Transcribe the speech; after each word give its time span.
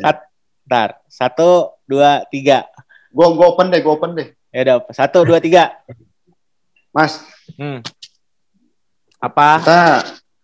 Sat, 0.00 0.18
ntar. 0.64 0.88
Satu, 1.06 1.76
dua, 1.84 2.24
tiga. 2.30 2.64
Gue 3.12 3.26
gue 3.36 3.46
open 3.46 3.68
deh, 3.68 3.80
gue 3.82 3.92
open 3.92 4.16
deh. 4.16 4.28
Ya 4.48 4.60
udah, 4.64 4.76
satu, 4.88 5.26
dua, 5.26 5.42
tiga. 5.42 5.76
Mas, 6.92 7.20
Hmm. 7.58 7.84
Apa? 9.18 9.60
kita 9.60 9.80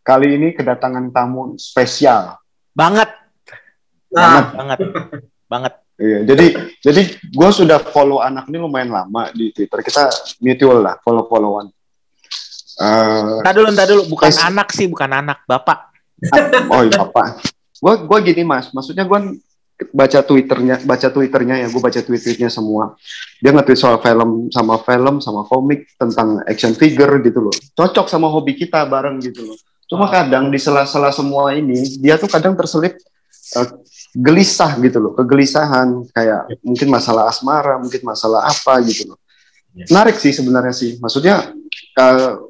kali 0.02 0.36
ini 0.36 0.52
kedatangan 0.52 1.08
tamu 1.08 1.56
spesial. 1.56 2.36
Banget, 2.74 3.08
Nah, 4.08 4.52
banget, 4.56 4.78
banget. 5.44 5.72
Iya, 5.98 6.18
jadi 6.24 6.46
jadi 6.80 7.02
gue 7.28 7.50
sudah 7.50 7.82
follow 7.82 8.22
anak 8.22 8.46
ini 8.48 8.56
lumayan 8.56 8.88
lama 8.88 9.28
di 9.34 9.50
Twitter. 9.50 9.82
Kita 9.82 10.08
mutual 10.38 10.78
lah, 10.80 10.94
follow-followan. 11.02 11.68
Eh, 12.78 13.42
Ntar 13.42 13.52
dulu, 13.52 13.68
ntar 13.74 13.86
dulu. 13.90 14.02
Bukan 14.06 14.30
anak 14.30 14.70
sih, 14.70 14.86
bukan 14.86 15.10
anak. 15.10 15.42
Bapak. 15.44 15.90
oh 16.70 16.82
iya 16.86 17.02
apa? 17.02 17.42
Gue 17.78 17.94
gue 18.04 18.18
gini 18.32 18.42
mas, 18.42 18.70
maksudnya 18.74 19.06
gue 19.06 19.38
baca 19.94 20.20
twitternya, 20.26 20.82
baca 20.82 21.08
twitternya 21.08 21.62
ya, 21.62 21.66
gue 21.70 21.78
baca 21.78 22.00
tweet-tweetnya 22.02 22.50
semua. 22.50 22.98
Dia 23.38 23.54
nge-tweet 23.54 23.78
soal 23.78 24.02
film 24.02 24.50
sama 24.50 24.82
film 24.82 25.22
sama 25.22 25.46
komik 25.46 25.86
tentang 25.94 26.42
action 26.50 26.74
figure 26.74 27.22
gitu 27.22 27.38
loh. 27.46 27.54
Cocok 27.78 28.10
sama 28.10 28.26
hobi 28.26 28.58
kita 28.58 28.82
bareng 28.90 29.22
gitu 29.22 29.46
loh. 29.46 29.58
Cuma 29.88 30.10
Ah. 30.10 30.20
kadang 30.20 30.50
di 30.50 30.58
sela-sela 30.58 31.14
semua 31.14 31.54
ini, 31.54 31.78
dia 32.02 32.18
tuh 32.18 32.28
kadang 32.28 32.58
terselip 32.58 32.98
eh, 33.56 33.68
gelisah 34.12 34.76
gitu 34.82 34.98
loh, 35.00 35.12
kegelisahan 35.16 36.04
kayak 36.12 36.58
mungkin 36.60 36.88
masalah 36.90 37.30
asmara, 37.30 37.78
mungkin 37.80 38.02
masalah 38.04 38.50
apa 38.50 38.82
gitu 38.84 39.14
loh. 39.14 39.18
Ya. 39.78 39.86
Menarik 39.88 40.18
sih 40.18 40.34
sebenarnya 40.34 40.74
sih. 40.74 40.98
Maksudnya 40.98 41.54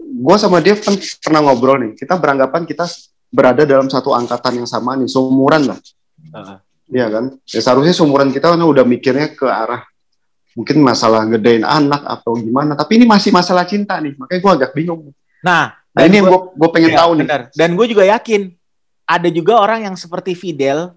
gue 0.01 0.37
sama 0.41 0.59
dia 0.65 0.75
kan 0.81 0.97
pernah 1.23 1.45
ngobrol 1.45 1.79
nih. 1.79 1.93
Kita 1.95 2.17
beranggapan 2.17 2.65
kita 2.65 2.89
berada 3.29 3.63
dalam 3.69 3.89
satu 3.93 4.13
angkatan 4.17 4.65
yang 4.65 4.69
sama 4.69 4.97
nih, 4.97 5.09
seumuran 5.09 5.69
lah. 5.69 5.79
Heeh. 6.33 6.57
Iya 6.89 7.07
kan? 7.13 7.25
Ya 7.45 7.61
seharusnya 7.61 7.93
seumuran 7.93 8.33
kita 8.33 8.57
kan 8.57 8.61
udah 8.65 8.85
mikirnya 8.85 9.29
ke 9.37 9.45
arah 9.45 9.85
mungkin 10.57 10.83
masalah 10.83 11.23
gedein 11.29 11.63
anak 11.63 12.03
atau 12.03 12.35
gimana. 12.35 12.75
Tapi 12.75 12.99
ini 12.99 13.05
masih 13.07 13.31
masalah 13.31 13.69
cinta 13.69 14.01
nih, 14.01 14.17
makanya 14.19 14.41
gue 14.41 14.53
agak 14.59 14.71
bingung. 14.75 15.13
Nah, 15.45 15.77
Nah 15.95 16.03
ini 16.07 16.23
yang 16.23 16.31
gue 16.31 16.41
gue 16.55 16.69
pengen 16.71 16.93
Iya, 16.95 16.99
tahu 16.99 17.11
nih. 17.15 17.27
benar. 17.27 17.43
Dan 17.55 17.71
gue 17.75 17.87
juga 17.91 18.05
yakin 18.07 18.43
ada 19.09 19.29
juga 19.31 19.55
orang 19.59 19.87
yang 19.91 19.95
seperti 19.99 20.33
Fidel, 20.39 20.95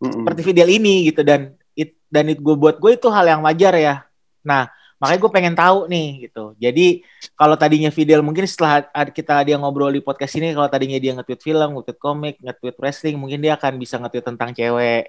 Mm-mm. 0.00 0.22
seperti 0.22 0.40
Fidel 0.46 0.68
ini 0.70 1.10
gitu 1.10 1.22
dan 1.22 1.54
it, 1.78 1.94
dan 2.10 2.26
itu 2.30 2.40
gue 2.42 2.56
buat 2.58 2.76
gue 2.78 2.96
itu 2.98 3.08
hal 3.08 3.26
yang 3.26 3.40
wajar 3.46 3.74
ya. 3.78 3.94
Nah, 4.42 4.66
makanya 5.00 5.18
gue 5.18 5.30
pengen 5.32 5.54
tahu 5.56 5.78
nih 5.88 6.08
gitu. 6.28 6.52
Jadi 6.60 6.86
kalau 7.32 7.56
tadinya 7.56 7.88
Fidel 7.88 8.20
mungkin 8.20 8.44
setelah 8.44 8.84
kita 9.08 9.40
dia 9.42 9.56
ngobrol 9.56 9.88
di 9.88 10.04
podcast 10.04 10.36
ini, 10.36 10.52
kalau 10.52 10.68
tadinya 10.68 11.00
dia 11.00 11.16
nge-tweet 11.16 11.40
film, 11.40 11.80
nge-tweet 11.80 11.98
komik, 11.98 12.36
nge-tweet 12.38 12.76
wrestling, 12.76 13.16
mungkin 13.16 13.40
dia 13.40 13.56
akan 13.56 13.80
bisa 13.80 13.96
nge-tweet 13.96 14.28
tentang 14.28 14.52
cewek 14.52 15.08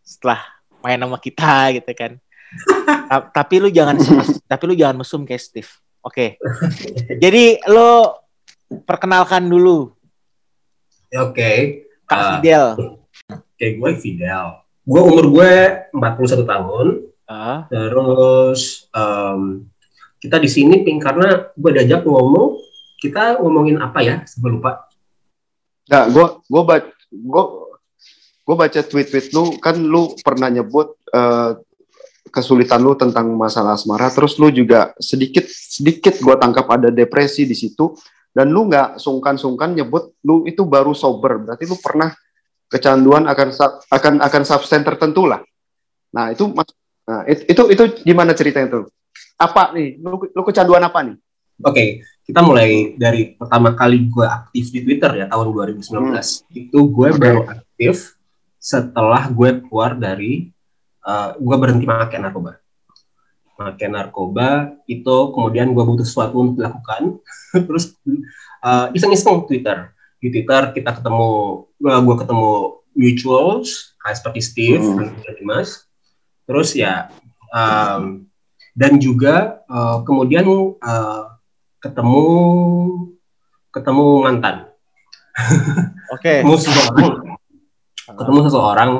setelah 0.00 0.40
main 0.80 0.96
sama 0.96 1.18
kita 1.18 1.54
gitu 1.82 1.90
kan. 1.92 2.12
Ta- 3.10 3.30
tapi 3.34 3.58
lu 3.58 3.68
jangan 3.68 3.98
tapi 4.50 4.62
lu 4.70 4.74
jangan 4.78 5.02
mesum 5.02 5.26
kayak 5.26 5.42
Steve. 5.42 5.70
Oke. 6.00 6.38
Jadi 7.22 7.58
lo 7.66 8.14
perkenalkan 8.86 9.50
dulu 9.50 9.90
oke. 11.10 11.50
Kak 12.06 12.14
Ah. 12.14 12.26
Fidel. 12.38 12.64
Oke, 13.30 13.66
gue 13.74 13.90
Fidel. 13.98 14.62
Gue 14.86 15.00
umur 15.02 15.26
gue 15.30 15.52
41 15.94 16.46
tahun. 16.46 16.86
Ah, 17.30 17.70
Terus 17.70 18.90
em, 18.90 19.70
kita 20.18 20.42
di 20.42 20.50
sini 20.50 20.82
ping 20.82 20.98
karena 20.98 21.46
gue 21.54 21.70
diajak 21.70 22.02
ngomong. 22.02 22.58
Kita 22.98 23.38
ngomongin 23.38 23.78
apa 23.78 24.02
ya? 24.02 24.26
Sebelum 24.26 24.58
lupa. 24.58 24.90
Nah, 25.86 26.10
gue 26.10 26.26
gue 26.50 26.62
baca 26.66 26.90
gue 27.10 27.44
gue 28.50 28.56
baca 28.58 28.80
tweet-tweet 28.82 29.30
lu 29.30 29.62
kan 29.62 29.78
lu 29.78 30.10
pernah 30.26 30.50
nyebut 30.50 30.98
eh, 31.14 31.54
kesulitan 32.34 32.82
lu 32.82 32.98
tentang 32.98 33.30
masalah 33.34 33.78
asmara 33.78 34.10
terus 34.10 34.38
lu 34.38 34.50
juga 34.50 34.94
sedikit 34.98 35.46
sedikit 35.46 36.18
gue 36.18 36.34
tangkap 36.34 36.66
ada 36.66 36.90
depresi 36.90 37.46
di 37.46 37.54
situ 37.54 37.94
dan 38.30 38.50
lu 38.50 38.70
nggak 38.70 38.98
sungkan-sungkan 39.02 39.74
nyebut 39.74 40.14
lu 40.26 40.46
itu 40.46 40.62
baru 40.66 40.94
sober 40.94 41.42
berarti 41.42 41.66
lu 41.66 41.78
pernah 41.78 42.14
kecanduan 42.70 43.26
akan 43.26 43.48
akan 43.90 44.14
akan 44.22 44.42
substance 44.46 44.86
tertentu 44.86 45.26
lah 45.26 45.42
nah 46.14 46.30
itu 46.30 46.46
mas- 46.50 46.79
nah, 47.10 47.26
it- 47.26 47.42
itu 47.44 47.62
itu 47.68 47.82
gimana 48.02 48.30
ceritanya 48.30 48.70
tuh 48.70 48.84
apa 49.36 49.74
nih 49.74 49.98
lu, 49.98 50.30
lu 50.30 50.42
kecanduan 50.44 50.80
apa 50.80 51.02
nih 51.02 51.18
Oke, 51.60 52.00
kita 52.24 52.40
mulai 52.40 52.96
dari 52.96 53.36
pertama 53.36 53.76
kali 53.76 54.08
gue 54.08 54.24
aktif 54.24 54.72
di 54.72 54.80
Twitter 54.80 55.12
ya 55.12 55.28
tahun 55.28 55.52
2019. 55.52 55.92
Itu 56.48 56.88
gue 56.88 57.08
Oke. 57.12 57.20
baru 57.20 57.40
aktif 57.44 58.16
setelah 58.56 59.28
gue 59.28 59.60
keluar 59.60 59.92
dari 59.92 60.48
eh, 61.04 61.30
gue 61.36 61.56
berhenti 61.60 61.84
pakai 61.84 62.16
narkoba. 62.16 62.56
Pakai 63.52 63.92
narkoba 63.92 64.48
itu 64.88 65.16
kemudian 65.36 65.76
gue 65.76 65.84
butuh 65.84 66.00
sesuatu 66.00 66.40
untuk 66.40 66.64
dilakukan. 66.64 67.20
Terus 67.68 67.92
eh, 68.64 68.86
iseng-iseng 68.96 69.44
Twitter. 69.44 69.92
Di 70.16 70.32
Twitter 70.32 70.72
kita 70.72 70.96
ketemu, 70.96 71.28
gue 71.76 72.16
ketemu 72.16 72.50
mutuals 72.96 73.68
kayak 74.00 74.16
seperti 74.16 74.40
Steve 74.40 74.80
Hmm. 74.80 75.12
dan 75.12 75.34
Dimas. 75.36 75.84
Terus 76.50 76.74
ya 76.74 77.06
em, 77.54 78.26
dan 78.74 78.92
juga 78.98 79.62
eh, 79.70 79.98
kemudian 80.02 80.46
eh, 80.82 81.24
ketemu 81.78 82.26
ketemu 83.70 84.06
mantan. 84.26 84.56
Oke. 86.14 86.42
ketemu 86.42 86.56
seseorang. 86.58 87.10
Ketemu 88.10 88.38
seseorang 88.50 88.90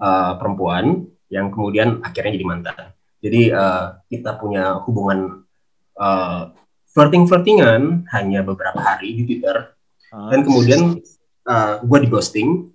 eh, 0.00 0.32
perempuan 0.40 1.04
yang 1.28 1.52
kemudian 1.52 2.00
akhirnya 2.00 2.40
jadi 2.40 2.46
mantan. 2.48 2.76
Jadi 3.20 3.52
eh, 3.52 3.86
kita 4.08 4.40
punya 4.40 4.80
hubungan 4.84 5.44
uh, 5.96 6.52
flirting 6.92 7.26
flirtingan 7.26 8.06
hanya 8.12 8.44
beberapa 8.44 8.78
hari 8.78 9.16
di 9.18 9.22
Twitter. 9.26 9.74
Ah, 10.14 10.30
dan 10.30 10.46
kemudian 10.46 11.00
gue 11.84 11.98
di 12.00 12.08
ghosting. 12.08 12.70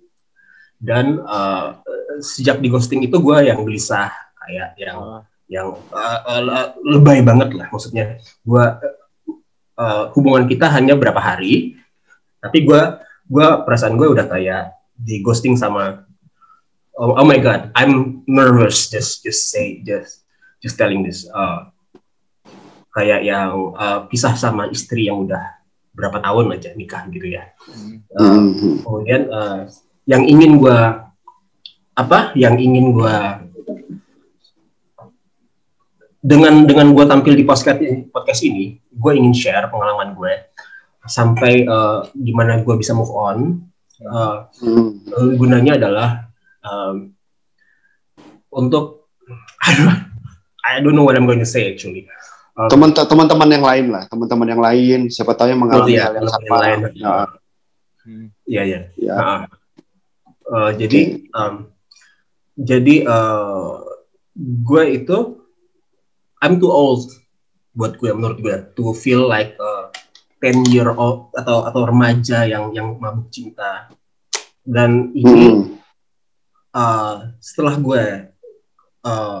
Dan 0.80 1.20
eh, 1.20 1.66
sejak 2.20 2.60
di 2.60 2.68
ghosting 2.68 3.04
itu 3.04 3.16
gue 3.18 3.36
yang 3.48 3.64
gelisah 3.64 4.12
kayak 4.40 4.76
yang 4.80 4.98
ah, 4.98 5.20
yang 5.50 5.74
uh, 5.90 6.18
uh, 6.26 6.66
lebay 6.86 7.26
banget 7.26 7.58
lah 7.58 7.66
maksudnya 7.74 8.22
gua 8.46 8.78
uh, 9.74 10.14
hubungan 10.14 10.46
kita 10.46 10.70
hanya 10.70 10.94
berapa 10.94 11.18
hari 11.18 11.74
tapi 12.38 12.62
gua 12.62 13.02
gua 13.26 13.66
perasaan 13.66 13.98
gue 13.98 14.06
udah 14.06 14.30
kayak 14.30 14.78
di 14.94 15.18
ghosting 15.26 15.58
sama 15.58 16.06
oh, 16.94 17.18
oh 17.18 17.26
my 17.26 17.42
god 17.42 17.74
I'm 17.74 18.22
nervous 18.30 18.86
just 18.86 19.26
just 19.26 19.50
say 19.50 19.82
just 19.82 20.22
just 20.62 20.78
telling 20.78 21.02
this 21.02 21.26
uh, 21.34 21.66
kayak 22.94 23.26
yang 23.26 23.74
uh, 23.74 24.06
pisah 24.06 24.38
sama 24.38 24.70
istri 24.70 25.10
yang 25.10 25.26
udah 25.26 25.58
berapa 25.90 26.22
tahun 26.22 26.54
aja 26.54 26.70
nikah 26.78 27.10
gitu 27.10 27.26
ya 27.26 27.50
hmm. 27.66 28.06
Uh, 28.14 28.38
Mhm. 28.38 28.74
kemudian 28.86 29.22
eh, 29.26 29.60
yang 30.06 30.22
ingin 30.22 30.62
gua 30.62 31.09
apa 32.00 32.32
yang 32.34 32.56
ingin 32.56 32.96
gua 32.96 33.44
dengan 36.20 36.64
dengan 36.64 36.92
gua 36.92 37.04
tampil 37.04 37.32
di 37.32 37.44
podcast 37.44 37.80
podcast 38.08 38.40
ini 38.44 38.76
gue 38.92 39.12
ingin 39.16 39.32
share 39.32 39.68
pengalaman 39.68 40.12
gue 40.12 40.32
sampai 41.02 41.64
eh, 41.64 42.00
gimana 42.14 42.60
gue 42.60 42.74
bisa 42.76 42.92
move 42.92 43.10
on 43.10 43.60
Eh, 44.00 44.36
Mhm. 44.64 44.88
eh, 45.12 45.30
gunanya 45.36 45.76
adalah 45.76 46.08
em, 46.64 47.12
untuk 48.48 49.12
I 49.60 49.76
don't, 49.76 50.00
I 50.64 50.80
don't 50.80 50.96
know 50.96 51.04
what 51.04 51.20
I'm 51.20 51.28
going 51.28 51.40
to 51.40 51.48
say 51.48 51.68
actually 51.68 52.08
teman 52.72 52.92
teman-teman 52.92 53.48
yang 53.48 53.64
lain 53.64 53.86
lah 53.92 54.08
teman-teman 54.08 54.48
yang 54.48 54.62
lain 54.64 55.00
siapa 55.08 55.36
tahu 55.36 55.52
yang 55.52 55.60
mengalami 55.60 55.96
Iya, 55.96 56.02
hal 56.08 56.12
yang 56.16 56.28
sama 56.28 56.44
yang 56.44 56.56
lain. 56.60 56.78
Ya, 56.96 57.14
Hmm. 58.00 58.26
Iya 58.48 58.62
ya 58.64 58.80
ya. 58.96 59.14
Nah, 60.48 60.72
jadi 60.72 61.00
em, 61.20 61.54
jadi 62.56 62.94
eh, 63.06 63.74
gue 64.40 64.82
itu 64.90 65.18
I'm 66.40 66.56
too 66.56 66.72
old 66.72 67.10
buat 67.76 68.00
gue 68.00 68.10
menurut 68.10 68.38
gue 68.42 68.56
to 68.74 68.90
feel 68.96 69.28
like 69.28 69.54
a 69.60 69.92
10 70.40 70.72
year 70.72 70.88
old 70.96 71.30
atau 71.36 71.68
atau 71.68 71.84
remaja 71.84 72.48
yang 72.48 72.72
yang 72.72 72.96
mabuk 72.96 73.28
cinta. 73.28 73.92
Dan 74.64 75.12
ini 75.12 75.46
Mhm. 75.52 75.78
eh, 76.74 77.16
setelah 77.42 77.74
gue 77.76 78.04
eh, 79.00 79.40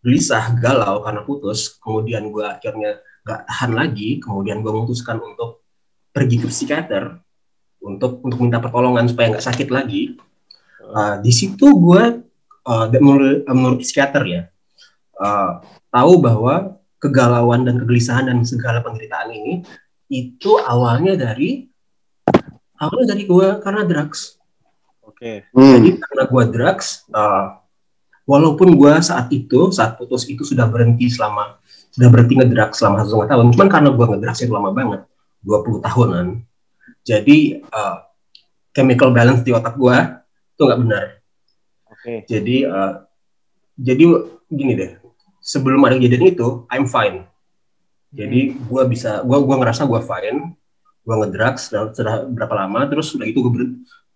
gelisah 0.00 0.56
galau 0.56 1.04
karena 1.04 1.20
putus 1.22 1.76
kemudian 1.76 2.32
gue 2.32 2.46
akhirnya 2.46 3.04
gak 3.20 3.44
tahan 3.44 3.76
lagi 3.76 4.16
kemudian 4.16 4.64
gue 4.64 4.72
memutuskan 4.72 5.20
untuk 5.20 5.60
pergi 6.08 6.40
ke 6.40 6.48
psikiater 6.48 7.20
untuk 7.80 8.20
untuk 8.24 8.38
minta 8.40 8.60
pertolongan 8.60 9.08
supaya 9.08 9.32
nggak 9.36 9.46
sakit 9.46 9.68
lagi. 9.72 10.16
Uh, 10.80 11.20
di 11.22 11.30
situ 11.30 11.70
gue 11.70 12.29
uh, 12.66 12.86
menurut, 12.98 13.46
menurut 13.48 13.78
psikiater 13.80 14.24
ya 14.26 14.42
uh, 15.20 15.62
tahu 15.92 16.20
bahwa 16.20 16.80
kegalauan 17.00 17.64
dan 17.64 17.80
kegelisahan 17.80 18.28
dan 18.28 18.44
segala 18.44 18.84
penderitaan 18.84 19.32
ini 19.32 19.64
itu 20.10 20.58
awalnya 20.60 21.16
dari 21.16 21.70
awalnya 22.76 23.14
dari 23.14 23.24
gue 23.24 23.48
karena 23.62 23.86
drugs 23.86 24.40
Oke. 25.20 25.44
Hmm. 25.52 25.76
Jadi 25.76 26.00
karena 26.00 26.24
gue 26.32 26.44
drugs, 26.48 27.04
uh, 27.12 27.60
walaupun 28.24 28.72
gue 28.72 28.94
saat 29.04 29.28
itu 29.28 29.68
saat 29.68 30.00
putus 30.00 30.24
itu 30.24 30.48
sudah 30.48 30.64
berhenti 30.64 31.12
selama 31.12 31.60
sudah 31.92 32.08
berhenti 32.08 32.40
ngedrugs 32.40 32.80
selama 32.80 33.04
satu 33.04 33.12
setengah 33.12 33.28
tahun, 33.28 33.46
cuman 33.52 33.68
karena 33.68 33.88
gue 33.92 34.06
ngedrugs 34.16 34.40
itu 34.40 34.52
lama 34.56 34.72
banget, 34.72 35.00
20 35.44 35.84
tahunan. 35.84 36.26
Jadi 37.04 37.60
uh, 37.68 37.96
chemical 38.72 39.12
balance 39.12 39.44
di 39.44 39.52
otak 39.52 39.76
gue 39.76 39.96
itu 40.56 40.62
nggak 40.64 40.80
benar. 40.88 41.04
Oke. 42.00 42.24
Jadi 42.24 42.64
uh, 42.64 43.04
jadi 43.76 44.04
gini 44.48 44.72
deh, 44.76 44.92
sebelum 45.40 45.84
ada 45.84 45.96
kejadian 45.96 46.32
itu, 46.32 46.64
I'm 46.68 46.88
fine. 46.88 47.24
Jadi 48.10 48.58
gue 48.58 48.82
bisa, 48.90 49.22
gue 49.22 49.38
gua 49.38 49.56
ngerasa 49.62 49.86
gue 49.86 50.00
fine, 50.02 50.56
gue 51.06 51.14
ngedrugs 51.14 51.70
sudah, 51.70 51.94
sudah 51.94 52.14
berapa 52.26 52.66
lama, 52.66 52.88
terus 52.90 53.14
udah 53.14 53.24
itu 53.24 53.38
gue 53.38 53.52
ber, 53.52 53.62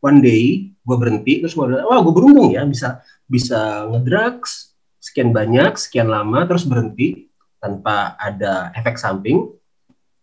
one 0.02 0.18
day 0.18 0.74
gue 0.84 0.96
berhenti, 0.98 1.40
terus 1.40 1.54
gue 1.54 1.64
wah 1.64 2.00
gue 2.02 2.12
beruntung 2.12 2.50
ya 2.52 2.66
bisa 2.66 3.00
bisa 3.24 3.86
ngedrugs 3.88 4.74
sekian 4.98 5.30
banyak, 5.30 5.76
sekian 5.78 6.08
lama, 6.08 6.44
terus 6.48 6.64
berhenti 6.64 7.28
tanpa 7.62 8.16
ada 8.20 8.72
efek 8.76 8.98
samping, 8.98 9.52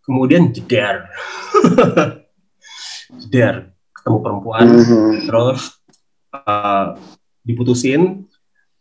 kemudian 0.03 0.49
jeder, 0.53 1.07
jeder 3.25 3.71
ketemu 3.93 4.17
perempuan, 4.21 4.65
Mhm. 4.67 5.29
terus 5.29 5.61
uh, 6.33 6.97
diputusin, 7.41 8.25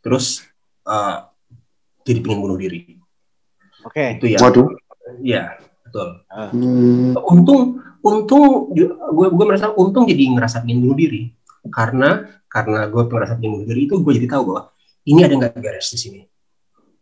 terus 0.01 0.45
uh, 0.85 1.29
jadi 2.05 2.21
pengen 2.21 2.41
bunuh 2.41 2.57
diri. 2.57 2.97
Oke. 3.85 4.21
Itu 4.21 4.27
ya, 4.29 4.39
Waduh. 4.41 4.69
ya 5.25 5.43
betul. 5.85 6.09
Hmm. 6.31 7.19
untung 7.27 7.83
untung 7.99 8.71
gue 8.71 9.27
gue 9.35 9.45
merasa 9.45 9.75
untung 9.75 10.07
jadi 10.07 10.23
ngerasa 10.33 10.63
pengen 10.63 10.87
bunuh 10.87 10.95
diri 10.95 11.35
karena 11.67 12.31
karena 12.47 12.87
gue 12.87 13.03
ngerasa 13.05 13.35
pengen 13.37 13.51
bunuh 13.59 13.67
diri 13.67 13.81
itu 13.91 13.99
gue 13.99 14.13
jadi 14.15 14.29
tahu 14.31 14.43
bahwa 14.55 14.71
ini 15.03 15.21
ada 15.27 15.35
nggak 15.35 15.59
beres 15.59 15.91
di 15.91 15.99
sini 15.99 16.21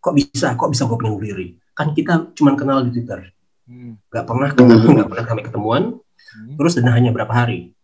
kok 0.00 0.16
bisa 0.16 0.56
kok 0.56 0.72
bisa 0.72 0.88
gue 0.88 0.96
pengen 0.96 1.14
bunuh 1.14 1.26
diri 1.28 1.46
kan 1.76 1.92
kita 1.92 2.32
cuman 2.32 2.54
kenal 2.56 2.80
di 2.80 2.96
twitter 2.96 3.28
Hmm. 3.68 4.00
nggak 4.08 4.24
pernah 4.24 4.48
ketemu 4.48 4.72
Hmm. 4.72 4.94
nggak 4.96 5.08
pernah 5.12 5.26
kami 5.28 5.40
ketemuan 5.44 5.82
Hmm. 6.00 6.56
terus 6.56 6.72
dan 6.80 6.88
hanya 6.88 7.12
berapa 7.12 7.28
hari 7.28 7.76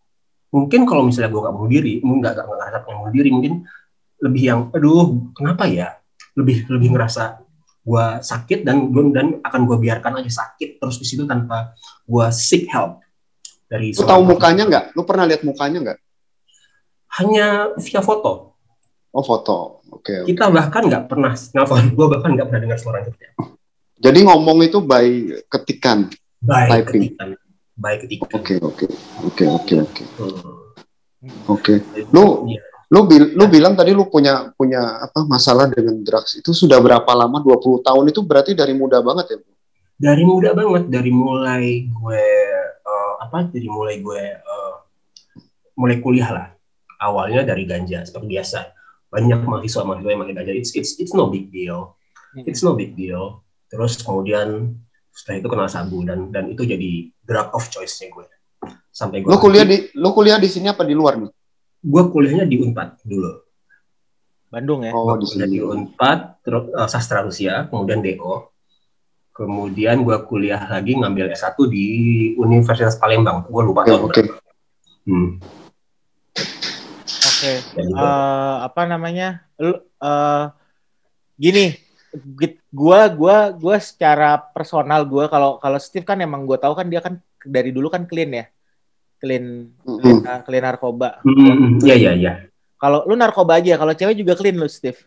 mungkin 0.54 0.86
kalau 0.86 1.02
misalnya 1.02 1.34
gue 1.34 1.40
nggak 1.42 1.54
bunuh 1.58 1.70
diri 1.70 1.94
mungkin 2.06 2.20
nggak 2.22 2.32
nggak 2.38 2.46
ngerasa 2.46 2.78
pengen 2.86 2.98
bunuh 3.02 3.14
diri 3.14 3.30
mungkin 3.34 3.52
lebih 4.22 4.42
yang 4.46 4.60
aduh 4.70 5.34
kenapa 5.34 5.66
ya 5.66 5.98
lebih 6.38 6.70
lebih 6.70 6.94
ngerasa 6.94 7.42
gue 7.84 8.06
sakit 8.22 8.62
dan 8.62 8.88
dan 9.12 9.42
akan 9.42 9.60
gue 9.66 9.76
biarkan 9.82 10.22
aja 10.22 10.30
sakit 10.30 10.78
terus 10.78 10.96
di 11.02 11.06
situ 11.10 11.26
tanpa 11.26 11.74
gue 12.06 12.26
seek 12.30 12.70
help 12.70 13.02
dari 13.68 13.90
Lu 13.92 14.06
tahu 14.06 14.22
mukanya 14.22 14.64
nggak? 14.70 14.84
Lu 14.94 15.02
pernah 15.02 15.24
lihat 15.26 15.42
mukanya 15.42 15.78
nggak? 15.90 15.98
hanya 17.14 17.70
via 17.78 18.02
foto 18.02 18.58
Oh 19.14 19.22
foto. 19.22 19.86
Oke. 19.94 20.26
oke. 20.26 20.26
kita 20.26 20.50
bahkan 20.50 20.82
nggak 20.90 21.06
pernah 21.06 21.30
nelfon 21.30 21.86
gue 21.94 22.06
bahkan 22.10 22.34
nggak 22.34 22.46
pernah 22.50 22.62
dengar 22.66 22.78
suaranya 22.82 23.14
Jadi 23.94 24.18
ngomong 24.26 24.58
itu 24.66 24.82
by 24.82 25.06
ketikan. 25.46 26.10
baik 26.42 26.90
Typing. 26.90 27.02
ketika 27.14 27.24
baik 27.74 28.06
ketika 28.06 28.24
Oke 28.38 28.54
oke 28.62 28.86
oke 29.24 29.44
oke 29.50 29.74
oke. 29.82 30.02
Hmm. 30.18 31.50
oke. 31.50 31.74
Lu 32.14 32.46
Iya. 32.46 32.60
lu 32.92 33.00
bil- 33.08 33.32
lu 33.34 33.44
bilang 33.50 33.74
tadi 33.74 33.90
lu 33.90 34.06
punya 34.06 34.54
punya 34.54 35.02
apa 35.02 35.26
masalah 35.26 35.66
dengan 35.66 35.98
drugs. 36.00 36.38
Itu 36.38 36.54
sudah 36.54 36.78
berapa 36.78 37.08
lama? 37.10 37.42
20 37.42 37.82
tahun 37.82 38.04
itu 38.10 38.20
berarti 38.22 38.52
dari 38.54 38.72
muda 38.76 39.02
banget 39.02 39.34
ya 39.34 39.38
dari 39.94 40.22
muda 40.26 40.50
banget. 40.54 40.90
Dari 40.90 41.10
mulai 41.14 41.86
gue 41.86 42.24
eh, 42.82 43.12
apa 43.22 43.46
dari 43.46 43.68
mulai 43.70 44.02
gue 44.02 44.22
eh, 44.34 44.74
mulai 45.78 45.96
kuliah 46.02 46.30
lah. 46.30 46.46
Awalnya 46.98 47.46
dari 47.46 47.66
ganja 47.66 48.02
seperti 48.06 48.26
biasa. 48.38 48.60
Banyak 49.10 49.46
mahasiswa 49.46 49.86
mahasiswa 49.86 50.10
yang 50.10 50.20
pakai 50.26 50.34
ganja. 50.34 50.52
It's 50.54 50.74
it's 50.74 50.98
it's 50.98 51.14
no 51.14 51.30
big 51.30 51.50
deal. 51.50 51.94
It's 52.34 52.66
no 52.66 52.74
big 52.74 52.98
deal. 52.98 53.42
Terus 53.70 54.02
kemudian 54.02 54.74
setelah 55.14 55.38
itu 55.38 55.46
kenal 55.46 55.69
sabu 55.70 56.02
dan 56.02 56.34
dan 56.34 56.50
itu 56.50 56.66
jadi 56.66 56.90
drug 57.22 57.55
of 57.55 57.70
choice-nya 57.70 58.11
gue 58.11 58.26
sampai 58.90 59.22
gue 59.22 59.31
lu 59.31 59.38
kuliah 59.38 59.62
di 59.62 59.88
lu 59.94 60.11
kuliah 60.11 60.37
di 60.37 60.50
sini 60.50 60.66
apa 60.66 60.82
di 60.82 60.90
luar 60.93 61.22
nih 61.22 61.31
gue 61.81 62.02
kuliahnya 62.11 62.44
di 62.44 62.56
Unpad 62.58 63.06
dulu 63.06 63.31
Bandung 64.50 64.82
ya. 64.82 64.90
oh 64.90 65.14
di 65.14 65.26
kuliah 65.31 65.46
di 65.46 65.58
sini 65.58 65.62
Unpad 65.62 66.19
terus 66.43 66.64
eh, 66.69 66.88
sastra 66.90 67.22
Rusia 67.22 67.70
kemudian 67.70 68.02
DO 68.02 68.50
kemudian 69.31 70.02
gue 70.02 70.16
kuliah 70.26 70.58
lagi 70.66 70.99
ngambil 70.99 71.31
S1 71.31 71.55
di 71.70 71.87
Universitas 72.34 72.99
Palembang 72.99 73.46
gue 73.46 73.62
lupa 73.62 73.82
oke 73.82 73.88
tahun 73.90 74.02
oke 74.10 74.20
berapa 74.26 74.50
hmm. 75.06 75.31
Oke. 77.25 77.52
dan 77.76 77.87
gua- 77.93 78.02
Eh, 78.02 78.56
apa 78.64 78.82
namanya? 78.88 79.28
Lu 79.60 79.76
eh, 79.76 80.44
gini, 81.37 81.76
gua 82.74 83.06
gua 83.06 83.36
gua 83.54 83.76
secara 83.78 84.34
personal 84.50 85.06
gua 85.06 85.30
kalau 85.30 85.56
kalau 85.56 85.78
Steve 85.78 86.02
kan 86.02 86.18
emang 86.18 86.42
gua 86.42 86.58
tahu 86.58 86.74
kan 86.74 86.90
dia 86.90 86.98
kan 86.98 87.14
dari 87.40 87.70
dulu 87.70 87.86
kan 87.86 88.02
clean 88.04 88.34
ya. 88.34 88.46
Clean 89.16 89.70
Mm-mm. 89.86 90.02
clean, 90.02 90.42
clean 90.42 90.64
narkoba. 90.64 91.22
Iya 91.80 91.94
iya 91.94 92.12
iya. 92.12 92.32
Kalau 92.76 93.06
lu 93.06 93.14
narkoba 93.14 93.56
aja, 93.56 93.78
kalau 93.78 93.94
cewek 93.94 94.12
juga 94.14 94.34
clean 94.34 94.52
lu, 94.54 94.68
Steve. 94.68 94.98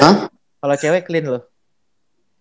Hah? 0.00 0.26
Kalau 0.58 0.74
cewek 0.74 1.04
clean 1.04 1.28
lu. 1.28 1.38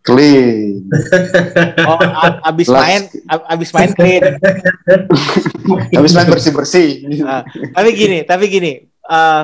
clean 0.01 0.85
Oh, 1.89 1.97
abis 2.45 2.69
Las- 2.69 2.81
main 2.81 3.01
abis 3.49 3.69
main 3.69 3.89
clean. 3.91 4.21
habis 5.97 6.13
main 6.13 6.29
bersih 6.29 6.53
bersih 6.53 6.89
Ah, 7.25 7.41
tapi 7.73 7.89
gini, 7.93 8.21
tapi 8.21 8.45
gini. 8.47 8.71
eh, 8.85 9.41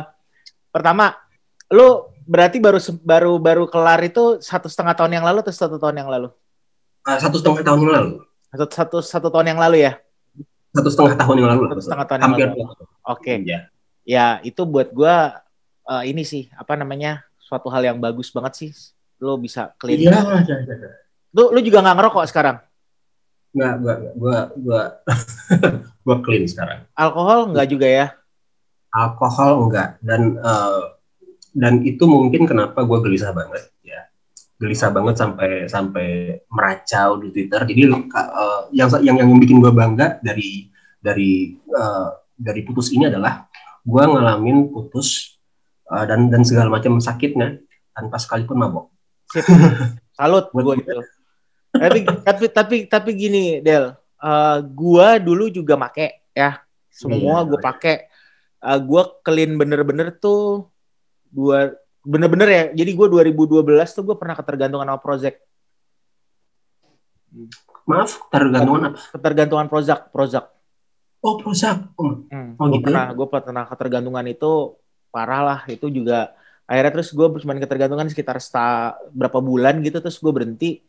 pertama, 0.69 1.13
lu 1.69 2.10
berarti 2.31 2.57
baru 2.63 2.79
baru 3.03 3.31
baru 3.35 3.63
kelar 3.67 3.99
itu 4.07 4.39
satu 4.39 4.71
setengah 4.71 4.95
tahun 4.95 5.19
yang 5.19 5.25
lalu 5.27 5.43
atau 5.43 5.51
satu 5.51 5.75
tahun 5.75 5.99
yang 5.99 6.07
lalu? 6.07 6.31
Ah, 7.03 7.19
satu 7.19 7.35
setengah 7.35 7.65
tahun 7.65 7.79
yang 7.83 7.91
lalu 7.91 8.11
Satu 8.51 8.65
satu 8.71 8.97
satu 9.03 9.27
tahun 9.27 9.47
yang 9.51 9.59
lalu 9.59 9.77
ya. 9.83 9.93
satu 10.71 10.87
setengah 10.87 11.15
tahun 11.19 11.35
yang 11.43 11.49
lalu 11.51 11.61
Satu 11.67 11.81
setengah 11.83 12.05
tahun 12.07 12.19
yang 12.19 12.25
hampir 12.31 12.47
lalu. 12.47 12.55
dua. 12.55 12.87
Oke, 13.11 13.33
Iya. 13.43 13.59
ya 14.07 14.25
itu 14.47 14.61
buat 14.63 14.87
gua 14.95 15.43
eh, 15.91 16.03
ini 16.07 16.23
sih 16.23 16.47
apa 16.55 16.79
namanya 16.79 17.27
suatu 17.43 17.67
hal 17.67 17.83
yang 17.83 17.97
bagus 17.99 18.31
banget 18.31 18.53
sih. 18.55 18.71
Lo 19.19 19.35
bisa 19.35 19.75
clean. 19.75 20.07
Iya, 20.07 20.17
iya, 20.47 20.55
iya. 20.63 20.89
Lu 21.35 21.51
lu 21.51 21.59
juga 21.59 21.83
nggak 21.83 21.95
ngerokok 21.99 22.23
sekarang? 22.31 22.57
Nggak, 23.51 23.73
gua, 23.83 23.93
gua, 24.15 24.37
gua, 24.55 24.81
gua 26.07 26.15
clean 26.23 26.47
sekarang. 26.47 26.87
Alkohol 26.95 27.51
nggak 27.51 27.67
juga 27.67 27.87
ya? 27.91 28.07
Alkohol 28.91 29.67
enggak 29.67 29.89
dan 30.03 30.35
eh, 30.37 30.81
dan 31.51 31.83
itu 31.83 32.03
mungkin 32.07 32.47
kenapa 32.47 32.83
gua 32.87 33.03
gelisah 33.03 33.35
banget 33.35 33.67
ya. 33.83 34.07
Gelisah 34.61 34.93
banget 34.93 35.15
sampai 35.17 35.65
sampai 35.67 36.07
meracau 36.47 37.19
di 37.19 37.33
Twitter. 37.33 37.61
Jadi 37.67 37.81
eh, 37.91 38.61
yang 38.75 38.89
yang 39.03 39.15
yang 39.19 39.29
bikin 39.39 39.59
gua 39.59 39.75
bangga 39.75 40.19
dari 40.23 40.71
dari 41.01 41.55
eh, 41.55 42.09
dari 42.35 42.61
putus 42.63 42.89
ini 42.95 43.11
adalah 43.11 43.45
gua 43.83 44.07
ngalamin 44.07 44.71
putus 44.71 45.37
eh, 45.91 46.05
dan 46.07 46.31
dan 46.31 46.41
segala 46.47 46.71
macam 46.71 46.97
sakitnya 47.03 47.59
tanpa 47.91 48.17
sekalipun 48.17 48.57
mabok. 48.57 48.85
Salut 50.17 50.51
gue 50.51 50.75
itu. 50.79 51.01
Tapi 51.71 51.99
tapi 52.03 52.45
tapi 52.51 52.75
tapi 52.85 53.09
gini 53.15 53.63
Del, 53.63 53.95
Eh 54.21 54.57
gua 54.75 55.17
dulu 55.17 55.49
juga 55.49 55.73
make 55.79 56.29
ya. 56.35 56.61
Semua 56.91 57.41
Iya. 57.41 57.47
gue 57.49 57.59
pakai. 57.59 57.95
Eh 58.61 58.79
gua 58.85 59.17
clean 59.25 59.57
bener-bener 59.57 60.13
tuh 60.13 60.69
dua 61.31 61.71
bener-bener 62.01 62.49
ya. 62.49 62.63
Jadi 62.75 62.91
gue 62.93 63.07
2012 63.07 63.63
tuh 63.93 64.03
gue 64.03 64.15
pernah 64.17 64.35
ketergantungan 64.35 64.85
sama 64.85 64.99
Prozac. 64.99 65.35
Maaf, 67.87 68.11
tergantungan 68.29 68.91
apa? 68.91 68.99
Ketergantungan 69.15 69.67
Prozac, 69.71 70.11
Prozac. 70.11 70.45
Oh, 71.21 71.37
Prozac. 71.37 71.77
Oh, 71.95 72.25
Hmm, 72.27 72.57
Oh, 72.57 72.67
gue 72.67 72.81
gitu 72.81 72.85
pernah, 72.89 73.05
gue 73.13 73.27
pernah 73.29 73.65
ketergantungan 73.65 74.25
itu 74.27 74.75
parah 75.09 75.41
lah. 75.41 75.59
Itu 75.69 75.87
juga 75.87 76.33
akhirnya 76.65 76.91
terus 76.99 77.09
gue 77.11 77.27
cuma 77.41 77.53
ketergantungan 77.55 78.09
sekitar 78.09 78.41
sta, 78.41 78.97
berapa 79.11 79.39
bulan 79.39 79.81
gitu 79.85 80.01
terus 80.01 80.17
gue 80.17 80.33
berhenti. 80.33 80.81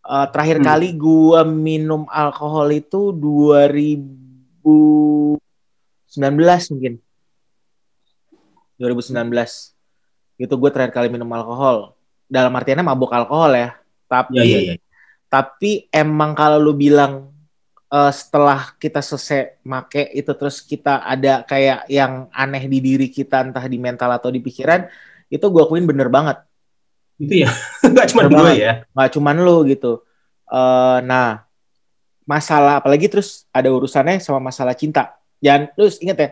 Eh, 0.00 0.26
terakhir 0.32 0.58
Hmm. 0.60 0.66
kali 0.66 0.88
gue 0.96 1.40
minum 1.46 2.08
alkohol 2.08 2.68
itu 2.72 3.12
2019 3.12 5.38
mungkin. 6.72 6.94
2019. 8.80 9.76
Itu 10.40 10.54
gue 10.56 10.70
terakhir 10.72 10.96
kali 10.96 11.12
minum 11.12 11.28
alkohol. 11.30 11.92
Dalam 12.24 12.48
artiannya 12.56 12.80
mabuk 12.82 13.12
alkohol 13.12 13.52
ya. 13.52 13.76
Tapi 14.08 14.40
Iya, 14.40 14.42
iya, 14.42 14.60
iya. 14.64 14.74
tapi 15.28 15.86
emang 15.92 16.32
kalau 16.34 16.58
lu 16.58 16.72
bilang 16.74 17.28
eh, 17.86 18.10
setelah 18.10 18.72
kita 18.74 18.98
selesai 18.98 19.60
make 19.62 20.10
itu 20.10 20.32
terus 20.34 20.58
kita 20.58 21.04
ada 21.04 21.44
kayak 21.44 21.86
yang 21.86 22.26
aneh 22.32 22.64
di 22.66 22.80
diri 22.80 23.06
kita 23.06 23.46
entah 23.46 23.62
di 23.68 23.78
mental 23.78 24.10
atau 24.10 24.32
di 24.32 24.42
pikiran 24.42 24.88
itu 25.28 25.44
gue 25.44 25.62
akuin 25.62 25.86
bener 25.86 26.10
banget 26.10 26.42
Itu 27.20 27.46
ya. 27.46 27.50
Enggak 27.86 28.10
cuma 28.10 28.26
gue 28.26 28.50
ya. 28.58 28.82
nggak 28.90 29.10
cuman 29.14 29.36
lu 29.38 29.62
gitu 29.68 30.02
Eh, 30.50 30.98
nah 31.06 31.46
masalah 32.26 32.82
apalagi 32.82 33.06
terus 33.06 33.46
ada 33.54 33.70
urusannya 33.70 34.18
sama 34.18 34.42
masalah 34.42 34.74
cinta 34.74 35.14
jangan 35.38 35.70
terus 35.78 36.02
inget 36.02 36.18
ya 36.18 36.28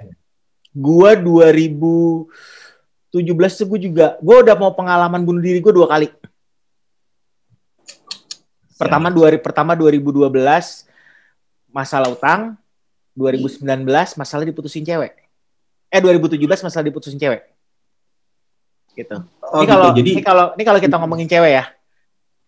Gua 0.77 1.17
2017 1.17 2.29
tuh 3.59 3.67
gue 3.67 3.81
juga, 3.89 4.21
gue 4.21 4.37
udah 4.45 4.57
mau 4.57 4.73
pengalaman 4.77 5.25
bunuh 5.25 5.41
diri 5.41 5.59
gue 5.65 5.73
dua 5.73 5.89
kali. 5.89 6.13
Pertama 8.79 9.11
dua 9.11 9.35
pertama 9.43 9.75
2012 9.75 10.31
masalah 11.75 12.09
utang, 12.15 12.55
2019 13.19 13.67
masalah 14.15 14.45
diputusin 14.47 14.87
cewek. 14.87 15.19
Eh 15.91 15.99
2017 15.99 16.39
masalah 16.63 16.85
diputusin 16.87 17.19
cewek. 17.19 17.43
Gitu. 18.95 19.17
Oh, 19.43 19.63
ini 19.63 19.67
kalau 19.67 19.87
gitu. 19.91 19.99
Jadi 19.99 20.11
ini 20.15 20.23
kalau 20.23 20.47
ini 20.55 20.63
kalau 20.63 20.81
kita 20.83 20.97
ngomongin 21.03 21.29
cewek 21.29 21.53
ya. 21.59 21.67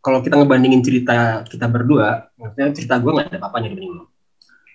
kalau 0.00 0.24
kita 0.24 0.32
ngebandingin 0.32 0.80
cerita 0.80 1.44
kita 1.44 1.68
berdua, 1.68 2.32
maksudnya 2.40 2.72
cerita 2.72 2.96
gue 2.96 3.12
nggak 3.12 3.36
ada 3.36 3.36
apa-apanya 3.36 3.68
dibanding 3.68 4.00
lo. 4.00 4.08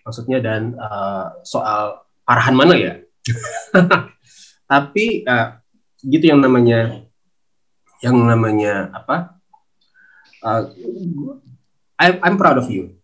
Maksudnya 0.05 0.37
dan 0.37 0.77
eh, 0.77 1.25
soal 1.41 2.05
arahan 2.29 2.53
mana 2.53 2.73
ya? 2.77 2.93
Tapi 4.71 5.05
eh, 5.25 5.47
gitu 6.05 6.25
yang 6.29 6.41
namanya 6.41 7.05
yang 8.01 8.17
namanya 8.17 8.93
apa? 8.93 9.37
Eh, 10.45 10.61
I'm, 12.01 12.15
I'm 12.21 12.35
proud 12.37 12.59
of 12.61 12.67
you. 12.69 12.97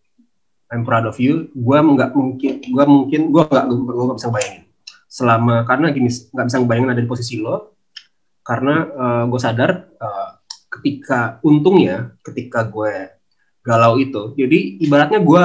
I'm 0.72 0.88
proud 0.88 1.06
of 1.10 1.18
you. 1.20 1.52
Gua 1.52 1.84
nggak 1.84 2.12
mungkin, 2.16 2.54
gua 2.72 2.86
mungkin, 2.88 3.22
gua 3.34 3.44
nggak, 3.50 3.66
nggak 3.68 4.18
bisa 4.20 4.30
bayangin. 4.32 4.64
Selama 5.12 5.68
karena 5.68 5.92
gini, 5.92 6.08
nggak 6.08 6.46
bisa 6.48 6.58
bayangin 6.64 6.92
ada 6.96 7.02
di 7.04 7.10
posisi 7.10 7.36
lo. 7.40 7.76
Karena 8.42 8.90
gue 9.30 9.38
sadar 9.38 9.86
eh, 9.86 10.30
ketika 10.72 11.44
untungnya 11.44 12.16
ketika 12.24 12.64
gue 12.64 13.12
galau 13.62 14.00
itu 14.00 14.34
jadi 14.40 14.80
ibaratnya 14.82 15.20
gue 15.20 15.44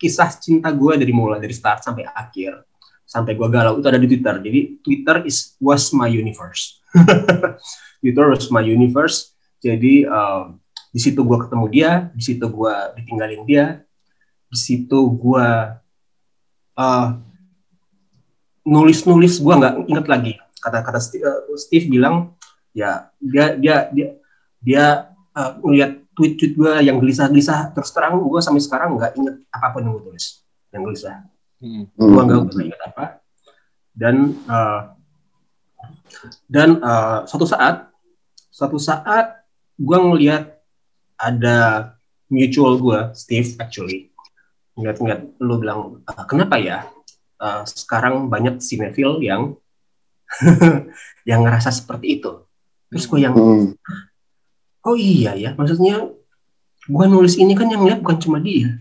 kisah 0.00 0.32
cinta 0.40 0.72
gue 0.72 0.96
dari 0.96 1.12
mulai 1.12 1.38
dari 1.38 1.52
start 1.52 1.84
sampai 1.84 2.08
akhir 2.08 2.64
sampai 3.08 3.32
gue 3.32 3.48
galau. 3.48 3.80
Itu 3.80 3.88
ada 3.88 3.96
di 3.96 4.04
Twitter. 4.04 4.36
Jadi 4.44 4.60
Twitter 4.84 5.16
is 5.24 5.56
was 5.58 5.88
my 5.96 6.06
universe. 6.06 6.84
Twitter 8.04 8.28
was 8.28 8.52
my 8.52 8.60
universe. 8.60 9.32
Jadi 9.64 10.04
uh, 10.04 10.52
di 10.92 11.00
situ 11.00 11.24
gue 11.24 11.38
ketemu 11.40 11.66
dia 11.72 11.90
di 12.12 12.22
situ 12.22 12.44
gue 12.44 12.74
ditinggalin 13.00 13.42
dia 13.48 13.64
di 14.48 14.56
situ 14.56 14.98
gue 15.16 15.48
uh, 16.76 17.08
nulis 18.64 19.00
nulis 19.08 19.40
gue 19.40 19.54
nggak 19.56 19.74
inget 19.88 20.06
lagi. 20.06 20.32
Kata-kata 20.60 21.00
Steve, 21.00 21.24
uh, 21.24 21.56
Steve 21.56 21.88
bilang 21.88 22.36
ya 22.76 23.08
dia 23.18 23.56
dia 23.56 23.76
dia 23.90 24.08
dia 24.60 24.84
uh, 25.32 25.56
ngeliat 25.64 26.04
tweet-tweet 26.12 26.52
gue 26.60 26.72
yang 26.84 27.00
gelisah-gelisah. 27.00 27.72
Terus 27.72 27.90
terang 27.90 28.20
gue 28.20 28.40
sampai 28.44 28.60
sekarang 28.60 29.00
nggak 29.00 29.16
inget 29.16 29.36
apa 29.48 29.72
pun 29.72 29.80
yang 29.88 29.96
gue 29.96 30.04
tulis 30.12 30.44
yang 30.68 30.84
gelisah 30.84 31.37
Hmm. 31.58 31.90
gue 31.90 32.22
nggak 32.22 32.46
pernah 32.50 32.64
inget 32.64 32.82
apa. 32.86 33.04
Dan 33.90 34.16
uh, 34.46 34.80
dan 36.46 36.78
uh, 36.78 37.26
suatu 37.26 37.46
saat 37.46 37.90
suatu 38.50 38.78
saat 38.78 39.42
gue 39.78 39.98
ngeliat 39.98 40.58
ada 41.18 41.90
mutual 42.30 42.78
gue 42.78 43.00
Steve 43.18 43.58
actually. 43.58 44.14
Ngeliat-ngeliat 44.78 45.20
lu 45.42 45.54
bilang 45.58 45.78
"Ah, 46.06 46.22
kenapa 46.22 46.62
ya 46.62 46.86
uh, 47.42 47.66
sekarang 47.66 48.30
banyak 48.30 48.62
sinetron 48.62 49.18
yang 49.18 49.42
yang 51.28 51.42
ngerasa 51.42 51.74
seperti 51.74 52.22
itu? 52.22 52.46
Terus 52.88 53.04
gue 53.10 53.20
yang 53.20 53.34
Hmm. 53.34 53.74
oh 54.86 54.96
iya 54.96 55.36
ya 55.36 55.52
maksudnya 55.52 56.08
gue 56.88 57.04
nulis 57.10 57.36
ini 57.36 57.52
kan 57.52 57.68
yang 57.68 57.84
lihat 57.84 58.00
bukan 58.00 58.16
cuma 58.16 58.40
dia 58.40 58.80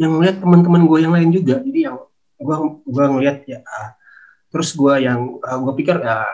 yang 0.00 0.16
lihat 0.16 0.40
teman-teman 0.40 0.88
gue 0.88 0.98
yang 1.04 1.12
lain 1.12 1.28
juga. 1.28 1.60
Jadi 1.60 1.80
yang 1.84 2.00
gue 2.40 2.56
gua 2.88 3.04
ngeliat 3.12 3.44
ya 3.44 3.60
terus 4.50 4.72
gue 4.72 4.94
yang 5.04 5.38
gue 5.38 5.74
pikir 5.76 6.00
ya 6.00 6.24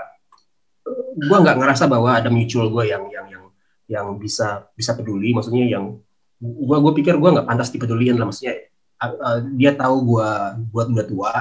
gue 1.19 1.37
nggak 1.43 1.59
ngerasa 1.59 1.91
bahwa 1.91 2.15
ada 2.15 2.31
mutual 2.31 2.71
gue 2.71 2.95
yang 2.95 3.11
yang 3.11 3.27
yang 3.27 3.45
yang 3.91 4.07
bisa 4.17 4.71
bisa 4.79 4.95
peduli. 4.95 5.35
Maksudnya 5.35 5.67
yang 5.67 5.99
gue 6.39 6.77
gue 6.79 6.93
pikir 7.03 7.19
gue 7.19 7.31
nggak 7.35 7.45
pantas 7.51 7.75
dipeduliin 7.75 8.15
lah. 8.15 8.31
Maksudnya 8.31 8.55
ah, 9.03 9.13
ah, 9.19 9.39
dia 9.43 9.75
tahu 9.75 10.15
gue 10.15 10.31
buat 10.71 10.87
udah 10.95 11.07
tua. 11.11 11.35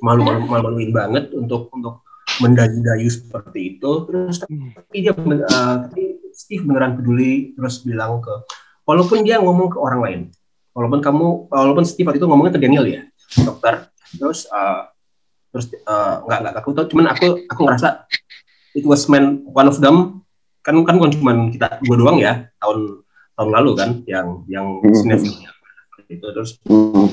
Malu 0.00 0.24
malu 0.24 0.48
malu 0.48 0.62
maluin 0.72 0.90
banget 0.96 1.28
untuk 1.36 1.68
untuk 1.76 2.00
mendayu-dayu 2.40 3.12
seperti 3.12 3.76
itu. 3.76 3.90
Terus 4.08 4.40
tapi 4.48 4.96
dia 5.04 5.12
ben- 5.12 5.44
eh, 5.44 5.74
tapi 5.84 6.02
Steve 6.32 6.64
beneran 6.64 6.96
peduli. 6.96 7.52
Terus 7.52 7.84
bilang 7.84 8.24
ke 8.24 8.32
walaupun 8.88 9.20
dia 9.28 9.36
ngomong 9.44 9.76
ke 9.76 9.78
orang 9.78 10.00
lain 10.00 10.20
walaupun 10.74 11.00
kamu 11.00 11.26
walaupun 11.48 11.86
Steve 11.86 12.10
waktu 12.10 12.18
itu 12.18 12.26
ngomongnya 12.28 12.58
ke 12.58 12.60
Daniel 12.60 12.84
ya 12.84 13.02
dokter 13.46 13.88
terus 14.18 14.44
eh, 14.50 14.82
terus 15.54 15.70
eh, 15.70 16.14
nggak 16.26 16.38
nggak 16.42 16.54
aku 16.58 16.70
tahu 16.74 16.86
cuman 16.90 17.14
aku 17.14 17.46
aku 17.46 17.60
ngerasa 17.62 18.04
it 18.74 18.82
was 18.82 19.06
meant 19.06 19.46
one 19.54 19.70
of 19.70 19.78
them. 19.78 20.20
Kan 20.64 20.80
kan 20.82 20.96
bukan 20.98 21.12
cuman 21.14 21.36
kita 21.54 21.78
dua 21.84 21.96
doang 22.00 22.18
ya 22.18 22.50
tahun 22.58 23.04
tahun 23.38 23.50
lalu 23.52 23.70
kan 23.78 23.90
yang 24.08 24.42
yang 24.50 24.66
Mhm. 24.82 24.94
sinetron 24.96 25.34
itu 26.10 26.26
terus 26.34 26.58
Hmm. 26.66 27.06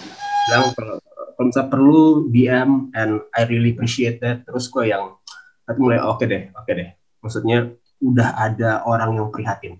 bilang 0.47 0.71
kalau 0.73 0.95
kalau 1.37 1.67
perlu 1.69 2.01
DM 2.31 2.95
and 2.95 3.21
I 3.35 3.43
really 3.45 3.75
appreciate 3.75 4.23
that. 4.23 4.47
Terus 4.47 4.71
gue 4.71 4.89
yang 4.89 5.19
nanti 5.67 5.79
mulai 5.83 5.99
oke 6.01 6.23
deh 6.23 6.49
oke 6.55 6.71
deh. 6.71 6.95
Maksudnya 7.21 7.75
udah 8.01 8.29
ada 8.33 8.81
orang 8.87 9.19
yang 9.19 9.27
prihatin 9.29 9.77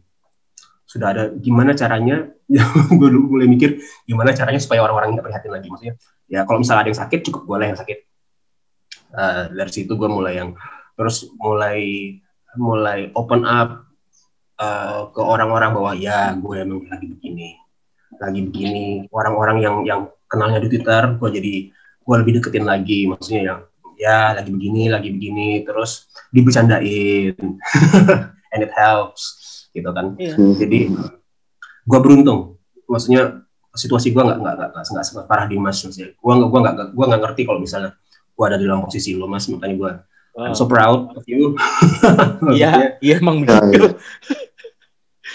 sudah 0.91 1.07
ada 1.15 1.24
gimana 1.39 1.71
caranya 1.71 2.27
gue 3.00 3.07
dulu 3.07 3.39
mulai 3.39 3.48
mikir 3.48 3.79
gimana 4.03 4.36
caranya 4.36 4.60
supaya 4.60 4.83
orang-orang 4.83 5.15
nggak 5.15 5.25
prihatin 5.31 5.51
lagi. 5.55 5.67
Maksudnya 5.71 5.95
ya 6.27 6.43
kalau 6.43 6.60
misalnya 6.60 6.81
ada 6.83 6.89
yang 6.91 7.01
sakit 7.07 7.19
cukup 7.31 7.41
gue 7.48 7.57
lah 7.63 7.67
yang 7.71 7.79
sakit. 7.79 8.00
Eh, 9.12 9.43
dari 9.55 9.71
situ 9.71 9.91
gue 9.95 10.10
mulai 10.12 10.43
yang 10.43 10.51
terus 11.00 11.31
mulai 11.39 11.79
mulai 12.60 13.07
open 13.15 13.48
up 13.48 13.88
eh, 14.60 15.01
ke 15.15 15.21
orang-orang 15.24 15.71
bahwa 15.71 15.91
ya 15.95 16.36
gue 16.36 16.55
emang 16.60 16.83
lagi 16.91 17.07
begini 17.07 17.62
lagi 18.19 18.41
begini. 18.45 19.07
Orang-orang 19.10 19.57
yang 19.63 19.75
yang 19.88 20.01
kenalnya 20.27 20.60
di 20.60 20.67
Twitter 20.67 21.15
gue 21.15 21.29
jadi 21.31 21.55
gue 22.03 22.15
lebih 22.19 22.41
deketin 22.41 22.67
lagi. 22.67 23.07
Maksudnya 23.07 23.41
yang 23.41 23.60
ya 23.95 24.36
lagi 24.36 24.51
begini 24.51 24.91
lagi 24.91 25.10
begini. 25.10 25.63
Terus 25.63 26.12
dibercandain. 26.36 27.36
And 28.51 28.60
it 28.67 28.74
helps 28.75 29.40
gitu 29.71 29.89
kan 29.91 30.15
Iya. 30.15 30.35
Hmm. 30.35 30.55
jadi 30.55 30.79
gue 31.81 31.99
beruntung 31.99 32.59
maksudnya 32.85 33.41
situasi 33.71 34.11
gue 34.11 34.19
nggak 34.19 34.37
nggak 34.37 34.55
nggak 34.75 34.83
nggak 34.83 35.05
separah 35.07 35.45
di 35.47 35.55
mas 35.55 35.79
maksudnya 35.79 36.11
gue 36.11 36.33
nggak 36.35 36.49
gue 36.51 36.59
nggak 36.59 36.75
gue 36.91 37.05
nggak 37.07 37.21
ngerti 37.23 37.41
kalau 37.47 37.59
misalnya 37.59 37.91
gue 38.31 38.45
ada 38.45 38.57
di 38.59 38.65
dalam 38.67 38.83
posisi 38.83 39.15
lo 39.15 39.25
mas 39.25 39.47
makanya 39.47 39.75
gue 39.75 39.91
I'm 40.31 40.55
so 40.55 40.63
proud 40.63 41.11
of 41.11 41.23
you 41.27 41.55
Iya, 42.55 42.95
iya 42.99 43.19
emang 43.19 43.43
Ya, 43.43 43.59
begitu. 43.59 43.87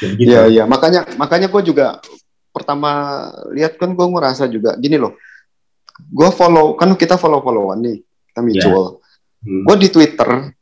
Ya, 0.00 0.08
begitu. 0.12 0.28
Iya 0.32 0.40
iya 0.48 0.62
makanya 0.64 1.04
makanya 1.16 1.48
gue 1.48 1.62
juga 1.64 2.00
pertama 2.48 2.92
lihat 3.52 3.76
kan 3.76 3.92
gue 3.92 4.06
ngerasa 4.08 4.48
juga 4.48 4.72
gini 4.76 4.96
loh. 4.96 5.16
Gue 6.08 6.28
follow 6.32 6.76
kan 6.76 6.92
kita 6.92 7.16
follow 7.16 7.40
followan 7.40 7.84
nih 7.84 7.96
kita 8.32 8.40
mutual. 8.40 8.84
Hmm. 9.44 9.64
Gue 9.64 9.76
di 9.76 9.88
Twitter 9.88 10.55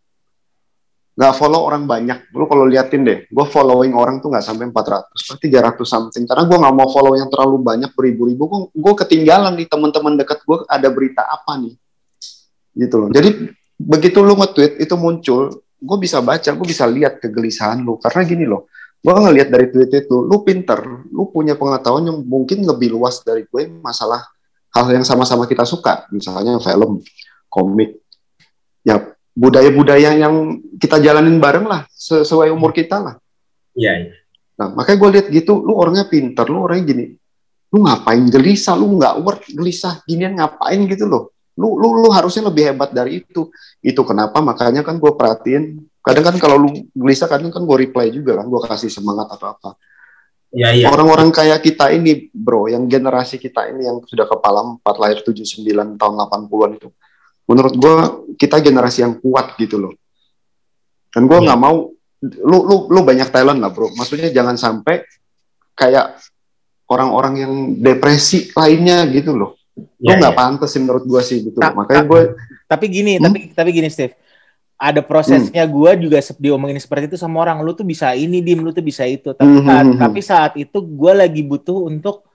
nggak 1.15 1.35
follow 1.39 1.63
orang 1.71 1.87
banyak. 1.87 2.35
Lu 2.35 2.51
kalau 2.51 2.67
liatin 2.67 3.07
deh, 3.07 3.19
gue 3.31 3.47
following 3.47 3.95
orang 3.95 4.19
tuh 4.19 4.35
nggak 4.35 4.43
sampai 4.43 4.67
400, 4.67 5.15
pasti 5.15 5.47
300 5.47 5.87
something. 5.87 6.25
Karena 6.27 6.43
gue 6.43 6.59
nggak 6.59 6.75
mau 6.75 6.91
follow 6.91 7.15
yang 7.15 7.31
terlalu 7.31 7.63
banyak 7.63 7.95
beribu-ribu. 7.95 8.71
Gue 8.75 8.95
ketinggalan 8.99 9.55
nih 9.55 9.71
teman-teman 9.71 10.19
dekat 10.19 10.43
gue 10.43 10.67
ada 10.67 10.91
berita 10.91 11.23
apa 11.23 11.55
nih, 11.63 11.75
gitu 12.75 12.95
loh. 12.99 13.09
Jadi 13.15 13.55
begitu 13.79 14.19
lu 14.27 14.35
nge-tweet 14.35 14.83
itu 14.83 14.95
muncul, 14.99 15.55
gue 15.79 15.99
bisa 16.03 16.19
baca, 16.19 16.51
gue 16.51 16.67
bisa 16.67 16.85
lihat 16.91 17.23
kegelisahan 17.23 17.79
lu. 17.79 17.95
Karena 18.03 18.21
gini 18.27 18.43
loh, 18.43 18.67
gue 18.99 19.15
ngelihat 19.15 19.55
dari 19.55 19.71
tweet 19.71 19.95
itu, 19.95 20.17
lu 20.27 20.43
pinter, 20.43 20.83
lu 21.15 21.31
punya 21.31 21.55
pengetahuan 21.55 22.11
yang 22.11 22.19
mungkin 22.27 22.67
lebih 22.67 22.91
luas 22.91 23.23
dari 23.23 23.47
gue 23.47 23.71
masalah 23.79 24.19
hal 24.75 24.91
yang 24.91 25.07
sama-sama 25.07 25.47
kita 25.47 25.63
suka, 25.63 26.11
misalnya 26.11 26.59
film, 26.59 26.99
komik, 27.47 28.03
ya 28.83 29.14
budaya-budaya 29.35 30.15
yang 30.15 30.63
kita 30.79 31.03
jalanin 31.03 31.43
bareng 31.43 31.67
lah, 31.67 31.83
sesuai 31.91 32.55
umur 32.55 32.71
kita 32.71 33.03
lah. 33.03 33.15
Iya, 33.75 33.93
iya. 34.07 34.15
Nah, 34.55 34.71
makanya 34.71 34.99
gue 35.03 35.11
lihat 35.19 35.27
gitu, 35.35 35.59
lu 35.67 35.75
orangnya 35.75 36.07
pinter, 36.07 36.47
lu 36.47 36.63
orangnya 36.63 36.95
gini, 36.95 37.07
lu 37.75 37.83
ngapain 37.83 38.23
gelisah, 38.31 38.79
lu 38.79 38.95
nggak 38.95 39.15
worth 39.19 39.51
gelisah, 39.51 39.99
ginian 40.07 40.39
ngapain 40.39 40.79
gitu 40.87 41.11
loh. 41.11 41.35
Lu, 41.59 41.75
lu, 41.75 42.07
lu 42.07 42.09
harusnya 42.15 42.47
lebih 42.51 42.71
hebat 42.71 42.95
dari 42.95 43.23
itu. 43.23 43.51
Itu 43.83 44.03
kenapa 44.07 44.39
makanya 44.39 44.87
kan 44.87 45.03
gue 45.03 45.11
perhatiin, 45.11 45.83
kadang 46.03 46.25
kan 46.31 46.37
kalau 46.39 46.57
lu 46.63 46.71
gelisah, 46.95 47.27
kadang 47.27 47.51
kan 47.51 47.67
gue 47.67 47.77
reply 47.91 48.15
juga 48.15 48.39
kan, 48.39 48.47
gue 48.47 48.61
kasih 48.63 48.91
semangat 48.91 49.27
atau 49.35 49.59
apa. 49.59 49.75
Iya, 50.55 50.71
iya. 50.71 50.87
Orang-orang 50.87 51.35
kayak 51.35 51.67
kita 51.67 51.91
ini, 51.91 52.31
bro, 52.31 52.71
yang 52.71 52.87
generasi 52.87 53.43
kita 53.43 53.75
ini 53.75 53.91
yang 53.91 53.99
sudah 54.07 54.31
kepala 54.31 54.79
4 54.79 55.03
lahir 55.03 55.19
79 55.27 55.99
tahun 55.99 56.15
80-an 56.15 56.71
itu. 56.79 56.89
Menurut 57.45 57.75
gue, 57.77 57.97
kita 58.41 58.59
generasi 58.65 59.05
yang 59.05 59.21
kuat 59.21 59.55
gitu 59.61 59.77
loh. 59.77 59.93
Dan 61.13 61.29
gue 61.29 61.39
Iya. 61.39 61.45
nggak 61.53 61.61
mau, 61.61 61.93
lu, 62.25 62.59
lu, 62.65 62.77
lu 62.89 63.01
banyak 63.05 63.29
talent 63.29 63.61
lah 63.61 63.71
bro. 63.71 63.93
Maksudnya 63.95 64.33
jangan 64.33 64.57
sampai 64.57 65.05
kayak 65.77 66.19
orang-orang 66.89 67.35
yang 67.41 67.53
depresi 67.79 68.51
lainnya 68.57 69.05
gitu 69.13 69.37
loh. 69.37 69.61
Lu 69.77 70.11
Iya, 70.11 70.19
nggak 70.19 70.35
iya. 70.35 70.41
pantas 70.41 70.71
sih 70.73 70.81
menurut 70.81 71.05
gue 71.05 71.21
sih 71.23 71.39
gitu. 71.45 71.59
Ta- 71.61 71.75
Makanya 71.75 72.05
gue, 72.07 72.21
Tapi 72.65 72.85
gini, 72.89 73.21
hmm? 73.21 73.25
tapi 73.29 73.39
tapi 73.53 73.71
gini 73.71 73.89
Steve. 73.93 74.17
Ada 74.75 75.07
prosesnya 75.07 75.65
hmm. 75.65 75.71
gue 75.71 75.91
juga 76.09 76.19
diomongin 76.41 76.81
seperti 76.83 77.15
itu 77.15 77.19
sama 77.21 77.39
orang. 77.45 77.63
Lu 77.63 77.77
tuh 77.77 77.87
bisa 77.87 78.11
ini, 78.19 78.43
dim, 78.43 78.59
lu 78.65 78.75
tuh 78.75 78.83
bisa 78.83 79.07
itu. 79.07 79.31
Tapi 79.31 79.47
hmm. 79.47 79.67
saat, 79.69 79.85
hmm, 79.85 79.93
hmm. 79.95 80.03
tapi 80.03 80.21
saat 80.21 80.53
itu 80.59 80.79
gue 80.83 81.13
lagi 81.15 81.43
butuh 81.47 81.87
untuk 81.87 82.27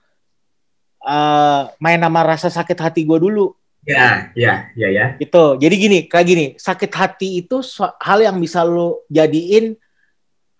uh, 1.04 1.68
main 1.76 2.00
nama 2.00 2.24
rasa 2.24 2.48
sakit 2.48 2.78
hati 2.80 3.04
gue 3.04 3.18
dulu. 3.20 3.52
Ya, 3.80 4.28
ya, 4.36 4.68
ya, 4.76 4.88
ya. 4.92 5.06
Itu. 5.16 5.56
Jadi 5.56 5.74
gini, 5.80 5.98
kayak 6.04 6.26
gini, 6.28 6.46
sakit 6.60 6.92
hati 6.92 7.28
itu 7.40 7.64
hal 7.96 8.18
yang 8.20 8.36
bisa 8.36 8.60
lu 8.60 9.00
jadiin 9.08 9.72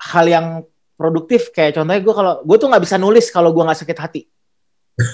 hal 0.00 0.24
yang 0.24 0.46
produktif. 0.96 1.52
Kayak 1.52 1.80
contohnya 1.80 2.00
gue 2.00 2.14
kalau 2.16 2.34
gue 2.40 2.56
tuh 2.56 2.68
nggak 2.72 2.84
bisa 2.84 2.96
nulis 2.96 3.26
kalau 3.28 3.52
gue 3.52 3.60
nggak 3.64 3.80
sakit 3.84 3.98
hati. 3.98 4.22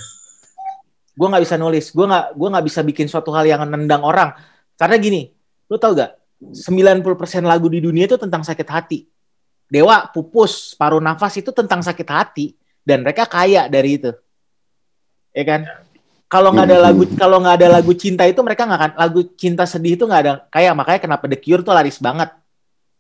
Gue 1.17 1.33
nggak 1.33 1.49
bisa 1.49 1.57
nulis. 1.57 1.97
Gue 1.97 2.05
nggak 2.05 2.37
gue 2.37 2.49
nggak 2.53 2.67
bisa 2.69 2.81
bikin 2.85 3.09
suatu 3.09 3.33
hal 3.33 3.49
yang 3.49 3.65
nendang 3.65 4.05
orang. 4.05 4.37
Karena 4.77 5.01
gini 5.01 5.33
lu 5.65 5.81
tau 5.81 5.97
gak 5.97 6.13
90% 6.45 7.01
lagu 7.41 7.73
di 7.73 7.81
dunia 7.81 8.05
itu 8.05 8.21
tentang 8.21 8.45
sakit 8.45 8.69
hati. 8.69 9.09
Dewa 9.65 10.13
pupus 10.13 10.77
paruh 10.77 11.01
nafas 11.01 11.41
itu 11.41 11.49
tentang 11.57 11.81
sakit 11.81 12.05
hati. 12.05 12.53
Dan 12.85 13.01
mereka 13.01 13.25
kaya 13.25 13.65
dari 13.73 13.97
itu. 13.97 14.13
Ya 15.33 15.45
kan 15.49 15.65
kalau 16.27 16.51
nggak 16.51 16.67
ada 16.67 16.79
lagu 16.91 17.03
kalau 17.15 17.39
nggak 17.39 17.55
ada 17.63 17.69
lagu 17.79 17.93
cinta 17.95 18.27
itu 18.27 18.43
mereka 18.43 18.67
nggak 18.67 18.81
akan 18.83 18.93
lagu 18.99 19.21
cinta 19.39 19.63
sedih 19.63 19.95
itu 19.95 20.05
nggak 20.07 20.23
ada. 20.27 20.33
Kayak 20.51 20.73
makanya 20.75 21.01
kenapa 21.03 21.25
The 21.31 21.39
Cure 21.39 21.63
tuh 21.63 21.75
laris 21.75 21.99
banget. 22.03 22.35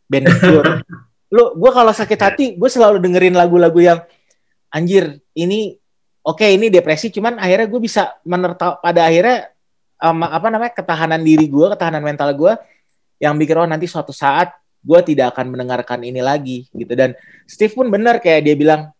Band 0.06 0.24
The 0.30 0.34
Cure. 0.38 0.66
Lu 1.34 1.58
gue 1.58 1.70
kalau 1.74 1.90
sakit 1.90 2.20
hati 2.22 2.44
gue 2.54 2.70
selalu 2.70 3.02
dengerin 3.02 3.34
lagu-lagu 3.34 3.78
yang 3.82 3.98
anjir 4.70 5.18
ini 5.34 5.74
oke 6.22 6.38
okay, 6.38 6.54
ini 6.54 6.70
depresi 6.70 7.10
cuman 7.10 7.42
akhirnya 7.42 7.66
gue 7.66 7.80
bisa 7.82 8.14
menerta 8.22 8.78
pada 8.78 9.10
akhirnya 9.10 9.50
um, 9.98 10.22
apa 10.22 10.46
namanya 10.46 10.72
ketahanan 10.74 11.22
diri 11.22 11.50
gue 11.50 11.66
ketahanan 11.74 12.06
mental 12.06 12.30
gue 12.30 12.54
yang 13.18 13.34
bikin 13.34 13.58
oh 13.58 13.66
nanti 13.66 13.90
suatu 13.90 14.14
saat 14.14 14.54
gue 14.86 15.00
tidak 15.02 15.34
akan 15.34 15.50
mendengarkan 15.50 16.06
ini 16.06 16.22
lagi 16.22 16.70
gitu. 16.70 16.94
Dan 16.94 17.18
Steve 17.42 17.74
pun 17.74 17.90
benar 17.90 18.22
kayak 18.22 18.46
dia 18.46 18.54
bilang 18.54 18.94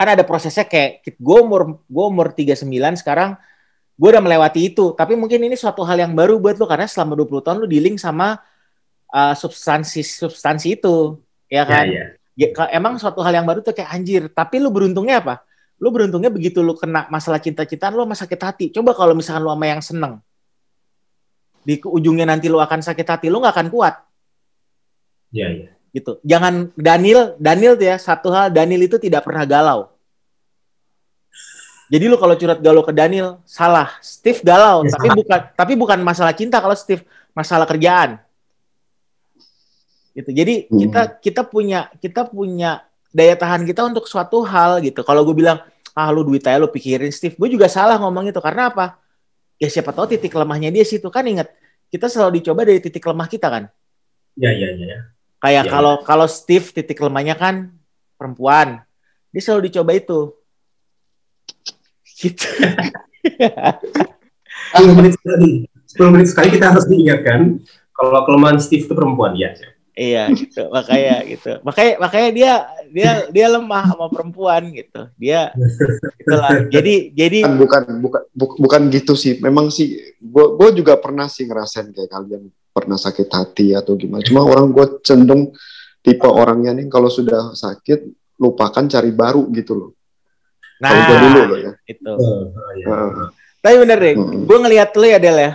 kan 0.00 0.16
ada 0.16 0.24
prosesnya 0.24 0.64
kayak 0.64 1.04
gue 1.04 1.38
umur 1.44 1.84
gue 1.84 2.04
umur 2.08 2.32
39 2.32 2.64
sekarang 3.04 3.36
gue 4.00 4.08
udah 4.08 4.24
melewati 4.24 4.72
itu 4.72 4.96
tapi 4.96 5.12
mungkin 5.12 5.44
ini 5.44 5.60
suatu 5.60 5.84
hal 5.84 6.00
yang 6.00 6.16
baru 6.16 6.40
buat 6.40 6.56
lo 6.56 6.64
karena 6.64 6.88
selama 6.88 7.20
20 7.20 7.44
tahun 7.44 7.56
lo 7.60 7.68
dealing 7.68 8.00
sama 8.00 8.40
uh, 9.12 9.34
substansi 9.36 10.00
substansi 10.00 10.80
itu 10.80 11.20
ya 11.52 11.68
kan 11.68 11.84
ya, 11.84 11.92
ya. 11.92 12.06
Ya, 12.40 12.48
emang 12.72 12.96
suatu 12.96 13.20
hal 13.20 13.36
yang 13.36 13.44
baru 13.44 13.60
tuh 13.60 13.76
kayak 13.76 13.92
anjir 13.92 14.32
tapi 14.32 14.56
lu 14.56 14.72
beruntungnya 14.72 15.20
apa 15.20 15.44
lu 15.80 15.88
beruntungnya 15.88 16.28
begitu 16.28 16.60
lu 16.60 16.76
kena 16.76 17.08
masalah 17.08 17.40
cinta-cintaan 17.40 17.96
lu 17.96 18.04
masih 18.04 18.28
sakit 18.28 18.40
hati. 18.44 18.66
Coba 18.68 18.92
kalau 18.92 19.16
misalkan 19.16 19.48
lu 19.48 19.50
sama 19.50 19.66
yang 19.66 19.80
seneng. 19.80 20.20
Di 21.64 21.80
ujungnya 21.80 22.28
nanti 22.28 22.52
lu 22.52 22.60
akan 22.60 22.84
sakit 22.84 23.06
hati, 23.08 23.26
lu 23.32 23.40
nggak 23.40 23.56
akan 23.56 23.68
kuat. 23.72 23.96
Iya, 25.32 25.48
iya. 25.56 25.68
Gitu. 25.90 26.22
Jangan 26.22 26.70
Daniel, 26.78 27.34
Daniel 27.42 27.74
tuh 27.74 27.86
ya, 27.90 27.96
satu 27.98 28.30
hal 28.30 28.54
Daniel 28.54 28.86
itu 28.86 28.96
tidak 28.96 29.26
pernah 29.26 29.42
galau. 29.42 29.90
Jadi 31.90 32.06
lu 32.06 32.14
kalau 32.14 32.38
curhat 32.38 32.62
galau 32.62 32.86
ke 32.86 32.94
Daniel, 32.94 33.42
salah. 33.42 33.90
Steve 33.98 34.38
galau, 34.46 34.86
ya, 34.86 34.94
tapi 34.94 35.10
salah. 35.10 35.18
bukan 35.18 35.40
tapi 35.58 35.72
bukan 35.74 35.98
masalah 36.06 36.30
cinta 36.38 36.62
kalau 36.62 36.78
Steve, 36.78 37.02
masalah 37.34 37.66
kerjaan. 37.66 38.22
Gitu. 40.14 40.30
Jadi 40.30 40.54
hmm. 40.70 40.78
kita 40.86 41.02
kita 41.18 41.42
punya 41.42 41.90
kita 41.98 42.22
punya 42.30 42.86
daya 43.10 43.34
tahan 43.34 43.66
kita 43.66 43.82
untuk 43.82 44.06
suatu 44.06 44.46
hal 44.46 44.78
gitu. 44.86 45.02
Kalau 45.02 45.26
gue 45.26 45.34
bilang, 45.34 45.58
ah 45.90 46.08
lu 46.14 46.22
duit 46.22 46.46
aja 46.46 46.62
lu 46.62 46.70
pikirin 46.70 47.10
Steve, 47.10 47.34
gue 47.34 47.48
juga 47.50 47.66
salah 47.66 47.98
ngomong 47.98 48.30
itu. 48.30 48.38
Karena 48.38 48.70
apa? 48.70 48.94
Ya 49.58 49.66
siapa 49.66 49.90
tahu 49.90 50.14
titik 50.14 50.30
lemahnya 50.30 50.70
dia 50.70 50.86
situ. 50.86 51.10
Kan 51.10 51.26
inget, 51.26 51.50
kita 51.90 52.06
selalu 52.06 52.38
dicoba 52.38 52.62
dari 52.62 52.78
titik 52.78 53.02
lemah 53.02 53.26
kita 53.26 53.50
kan? 53.50 53.64
Iya, 54.38 54.50
iya, 54.54 54.68
iya. 54.78 54.98
Ya. 55.40 55.48
Kayak 55.48 55.64
ya, 55.64 55.70
kalau 55.72 55.94
ya. 55.96 56.04
kalau 56.04 56.26
Steve 56.28 56.66
titik 56.68 57.00
lemahnya 57.00 57.34
kan 57.34 57.72
perempuan. 58.20 58.84
Dia 59.32 59.40
selalu 59.40 59.72
dicoba 59.72 59.96
itu. 59.96 60.36
Gitu. 62.20 62.44
10 64.76 64.92
menit 64.92 65.16
sekali. 65.16 65.64
10 65.96 66.12
menit 66.12 66.28
sekali 66.28 66.48
kita 66.52 66.66
harus 66.70 66.84
diingatkan 66.86 67.56
kalau 67.96 68.20
kelemahan 68.28 68.60
Steve 68.60 68.84
itu 68.84 68.92
perempuan 68.92 69.32
ya. 69.34 69.56
Iya 70.00 70.32
gitu 70.32 70.70
makanya 70.72 71.16
gitu 71.28 71.52
makanya 71.60 71.92
makanya 72.00 72.28
dia 72.32 72.52
dia 72.88 73.10
dia 73.28 73.46
lemah 73.52 73.84
sama 73.90 74.06
perempuan 74.08 74.72
gitu 74.72 75.10
dia 75.20 75.52
itulah 76.16 76.64
jadi 76.72 77.12
jadi 77.12 77.38
bukan 77.58 78.00
bukan 78.00 78.22
bukan, 78.32 78.56
bukan 78.64 78.82
gitu 78.94 79.12
sih 79.12 79.36
memang 79.44 79.68
sih 79.68 80.00
gua 80.22 80.56
gua 80.56 80.72
juga 80.72 80.96
pernah 80.96 81.28
sih 81.28 81.44
ngerasain 81.44 81.92
kayak 81.92 82.06
kalian 82.06 82.48
pernah 82.70 82.96
sakit 82.96 83.28
hati 83.28 83.74
atau 83.74 83.98
gimana. 83.98 84.22
Cuma 84.22 84.46
orang 84.46 84.70
gue 84.70 84.86
cenderung 85.02 85.50
tipe 86.00 86.26
orangnya 86.26 86.72
nih 86.72 86.86
kalau 86.88 87.12
sudah 87.12 87.52
sakit 87.52 88.08
lupakan 88.40 88.88
cari 88.88 89.12
baru 89.12 89.44
gitu 89.52 89.72
loh. 89.76 89.90
Nah 90.80 90.90
gue 90.96 91.16
dulu 91.28 91.40
loh 91.44 91.58
ya. 91.60 91.72
itu. 91.84 92.10
Uh, 92.16 92.48
uh, 92.88 93.28
tapi 93.60 93.76
bener 93.84 93.98
deh 94.00 94.14
uh, 94.16 94.32
gue 94.48 94.58
ngelihat 94.64 94.90
lu 94.96 95.06
ya 95.06 95.18
Del 95.20 95.38
ya. 95.38 95.52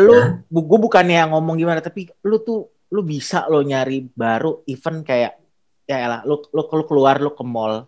Lu 0.00 0.16
ya. 0.16 0.26
gue 0.48 0.78
bukannya 0.80 1.28
ngomong 1.28 1.60
gimana 1.60 1.84
tapi 1.84 2.08
lu 2.24 2.40
tuh 2.40 2.72
lu 2.88 3.04
bisa 3.04 3.44
lo 3.52 3.60
nyari 3.60 4.08
baru 4.08 4.64
event 4.70 5.04
kayak 5.04 5.32
ya 5.84 5.96
elah 6.00 6.20
lu, 6.24 6.40
lu, 6.54 6.62
lu 6.64 6.84
keluar 6.88 7.20
lu 7.20 7.36
ke 7.36 7.44
mall. 7.44 7.84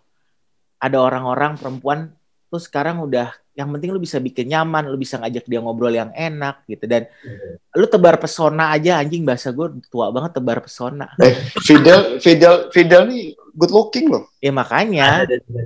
Ada 0.77 1.01
orang-orang 1.01 1.57
perempuan 1.57 2.13
lu 2.47 2.59
sekarang 2.59 3.03
udah 3.03 3.35
yang 3.57 3.73
penting 3.73 3.89
lu 3.89 3.97
bisa 3.97 4.21
bikin 4.21 4.53
nyaman 4.53 4.85
lu 4.85 5.01
bisa 5.01 5.17
ngajak 5.17 5.49
dia 5.49 5.59
ngobrol 5.59 5.89
yang 5.89 6.13
enak 6.13 6.61
gitu. 6.69 6.85
Dan 6.85 7.09
hmm. 7.09 7.73
lu 7.73 7.85
tebar 7.89 8.21
pesona 8.21 8.69
aja 8.69 9.01
anjing 9.01 9.25
bahasa 9.25 9.49
gue 9.49 9.81
tua 9.89 10.13
banget 10.13 10.37
tebar 10.37 10.61
pesona. 10.61 11.09
Eh 11.17 11.33
Fidel 11.65 12.21
Fidel 12.21 12.69
Fidel 12.69 13.09
nih 13.09 13.33
good 13.57 13.73
looking 13.73 14.13
loh. 14.13 14.29
Ya 14.37 14.53
makanya. 14.53 15.25
Ada 15.25 15.41
ada 15.41 15.61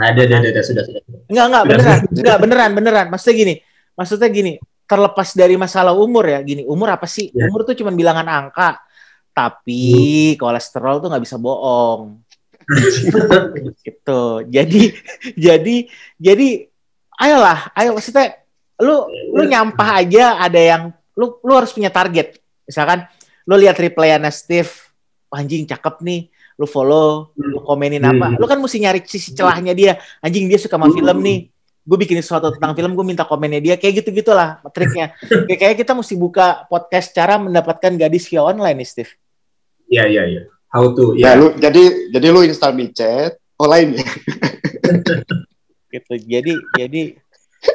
ada, 0.00 0.20
ada, 0.26 0.48
ada 0.50 0.62
sudah 0.66 0.82
sudah. 0.82 1.02
Enggak 1.30 1.46
enggak 1.46 1.64
beneran 1.70 1.98
enggak 2.10 2.38
beneran 2.42 2.70
beneran. 2.74 3.06
Maksudnya 3.14 3.36
gini 3.38 3.54
maksudnya 3.94 4.28
gini 4.32 4.52
terlepas 4.90 5.28
dari 5.38 5.54
masalah 5.54 5.94
umur 5.94 6.26
ya 6.26 6.42
gini 6.42 6.66
umur 6.66 6.98
apa 6.98 7.06
sih? 7.06 7.30
Yeah. 7.30 7.46
umur 7.46 7.62
tuh 7.62 7.78
cuma 7.78 7.94
bilangan 7.94 8.26
angka. 8.26 8.82
Tapi 9.30 10.34
hmm. 10.34 10.38
kolesterol 10.42 10.98
tuh 10.98 11.08
nggak 11.14 11.22
bisa 11.22 11.38
bohong 11.38 12.26
gitu. 13.86 14.22
Jadi 14.46 14.82
jadi 15.34 15.76
jadi 16.16 16.48
ayolah 17.18 17.74
ayo 17.76 17.96
maksudnya 17.96 18.38
lu 18.80 19.06
lu 19.34 19.42
nyampah 19.44 20.00
aja 20.00 20.40
ada 20.40 20.60
yang 20.60 20.82
lu 21.18 21.36
lu 21.42 21.52
harus 21.56 21.74
punya 21.74 21.92
target. 21.92 22.38
Misalkan 22.64 23.04
lu 23.44 23.54
lihat 23.58 23.76
replyan 23.76 24.22
Steve 24.30 24.70
anjing 25.30 25.66
cakep 25.66 26.02
nih 26.02 26.30
lu 26.60 26.66
follow 26.68 27.32
lu 27.36 27.60
komenin 27.64 28.04
apa. 28.04 28.34
Hmm. 28.34 28.36
lu 28.36 28.44
kan 28.44 28.60
mesti 28.60 28.78
nyari 28.80 29.00
sisi 29.04 29.34
celahnya 29.34 29.74
dia. 29.74 29.98
Anjing 30.22 30.46
dia 30.46 30.60
suka 30.60 30.78
sama 30.78 30.88
film 30.92 31.18
nih 31.20 31.50
gue 31.80 31.98
bikin 32.06 32.20
sesuatu 32.20 32.54
tentang 32.54 32.76
film 32.76 32.92
gue 32.92 33.04
minta 33.04 33.24
komennya 33.24 33.60
dia. 33.60 33.74
Kayak 33.80 34.04
gitu 34.04 34.22
gitulah 34.22 34.60
triknya. 34.70 35.16
Kayak, 35.48 35.58
kayak 35.58 35.76
kita 35.80 35.92
mesti 35.96 36.14
buka 36.14 36.68
podcast 36.68 37.10
cara 37.16 37.40
mendapatkan 37.40 37.92
gadis 37.96 38.28
via 38.28 38.44
online 38.44 38.84
nih 38.84 38.88
Steve. 38.88 39.12
Iya 39.90 40.06
iya 40.06 40.24
iya 40.28 40.42
how 40.70 40.86
to 40.94 41.18
ya 41.18 41.30
yeah. 41.30 41.34
lu 41.34 41.46
jadi 41.58 41.82
jadi 42.14 42.26
lu 42.30 42.40
install 42.46 42.78
chat 42.94 43.36
online. 43.60 44.00
Ya 44.00 44.06
gitu. 45.94 46.14
Jadi 46.16 46.52
jadi 46.78 47.02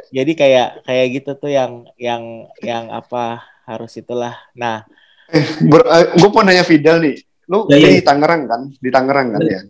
jadi 0.09 0.31
kayak 0.33 0.69
kayak 0.87 1.07
gitu 1.21 1.31
tuh 1.37 1.51
yang 1.53 1.85
yang 1.99 2.49
yang 2.63 2.89
apa 2.89 3.45
harus 3.69 3.93
itulah. 3.99 4.33
Nah. 4.57 4.87
Eh, 5.29 5.41
uh, 5.41 6.05
gue 6.13 6.29
mau 6.29 6.45
nanya 6.45 6.65
Fidel 6.65 7.01
nih. 7.01 7.15
Lu 7.45 7.69
ya, 7.69 7.77
di 7.77 8.01
ya. 8.01 8.05
Tangerang 8.05 8.41
kan? 8.49 8.61
Di 8.73 8.89
Tangerang 8.89 9.27
kan 9.37 9.41
ya? 9.45 9.61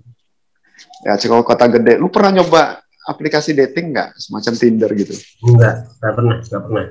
Ya 1.04 1.14
Ceko 1.20 1.44
kota 1.44 1.68
gede. 1.68 2.00
Lu 2.00 2.08
pernah 2.08 2.40
nyoba 2.40 2.80
aplikasi 3.08 3.56
dating 3.56 3.96
nggak? 3.96 4.20
Semacam 4.20 4.54
Tinder 4.56 4.92
gitu? 4.96 5.16
Enggak, 5.44 5.76
nggak 6.00 6.14
pernah, 6.16 6.38
nggak 6.44 6.62
pernah. 6.64 6.86